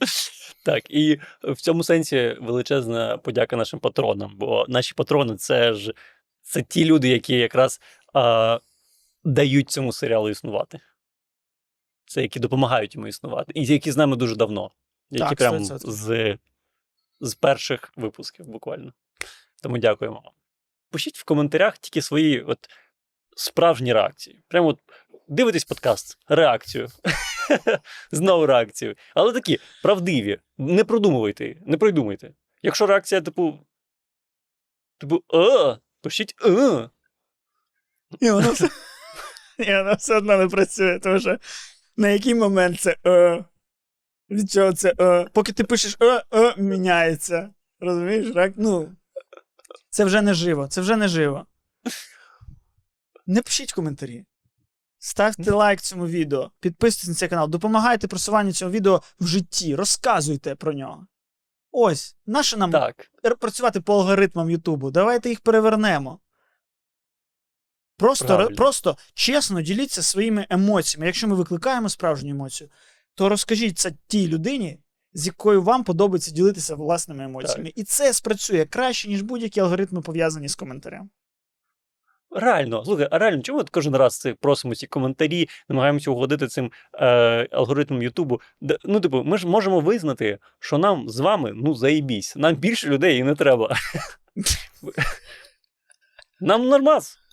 [0.64, 5.94] Так, і в цьому сенсі величезна подяка нашим патронам, бо наші патрони це ж
[6.42, 7.80] це ті люди, які якраз
[8.14, 8.58] а,
[9.24, 10.80] дають цьому серіалу існувати.
[12.06, 13.52] Це які допомагають йому існувати.
[13.54, 14.70] І які з нами дуже давно.
[15.10, 16.38] Які Так, прям з,
[17.20, 18.92] з перших випусків буквально.
[19.62, 20.32] Тому дякуємо вам.
[20.90, 22.58] Пишіть в коментарях тільки свої от,
[23.36, 24.42] справжні реакції.
[24.48, 24.78] Прямо от
[25.28, 26.88] дивитесь подкаст, реакцію.
[28.12, 28.94] Знову реакцію.
[29.14, 30.38] Але такі правдиві.
[30.58, 32.34] Не продумуйте, не придумуйте.
[32.62, 33.58] Якщо реакція, типу.
[34.98, 36.88] Типу, а, пишіть а.
[38.20, 38.68] І воно все,
[39.58, 41.38] і воно все одно не працює, тому що
[41.96, 43.44] на який момент це е,
[44.30, 47.50] від чого це е, поки ти пишеш е, е, міняється.
[47.80, 48.34] Розумієш?
[48.34, 48.52] Так?
[48.56, 48.96] Ну,
[49.90, 51.46] це вже не живо, це вже не живо.
[53.26, 54.24] Не пишіть коментарі.
[54.98, 60.54] Ставте лайк цьому відео, підписуйтесь на цей канал, допомагайте просуванню цього відео в житті, розказуйте
[60.54, 61.06] про нього.
[61.72, 63.10] Ось, наше нам Так.
[63.40, 64.90] працювати по алгоритмам Ютубу.
[64.90, 66.20] Давайте їх перевернемо.
[67.96, 68.56] Просто, Правильно.
[68.56, 71.06] просто чесно діліться своїми емоціями.
[71.06, 72.70] Якщо ми викликаємо справжню емоцію,
[73.14, 74.78] то розкажіть це тій людині,
[75.12, 77.72] з якою вам подобається ділитися власними емоціями.
[77.76, 81.10] І це спрацює краще, ніж будь-які алгоритми пов'язані з коментарем.
[82.30, 86.72] Реально, слухай, а реально, чому от кожен раз це просимо ці коментарі, намагаємося угодити цим
[86.94, 88.40] е, алгоритмом Ютубу?
[88.84, 92.36] Ну, типу, ми ж можемо визнати, що нам з вами ну заїбісь.
[92.36, 93.76] Нам більше людей і не треба.
[96.40, 97.18] Нам нормас.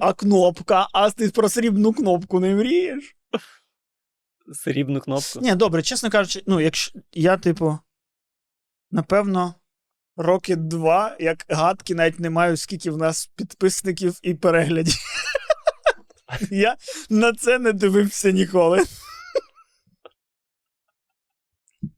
[0.00, 3.16] А кнопка, а ти про срібну кнопку не мрієш?
[4.52, 5.40] Срібну кнопку.
[5.40, 7.78] Ні, добре, чесно кажучи, ну, якщо я, типу,
[8.90, 9.54] напевно,
[10.16, 14.94] роки два, як гадки, навіть не маю, скільки в нас підписників і переглядів.
[16.50, 16.76] Я
[17.10, 18.84] на це не дивився ніколи.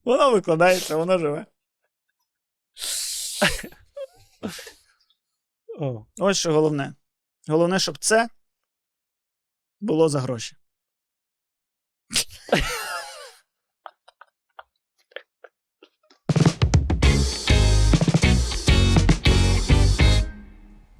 [0.04, 1.46] Воно викладається, воно живе.
[5.80, 6.06] О.
[6.18, 6.94] Ось що головне.
[7.48, 8.28] Головне, щоб це
[9.80, 10.56] було за гроші.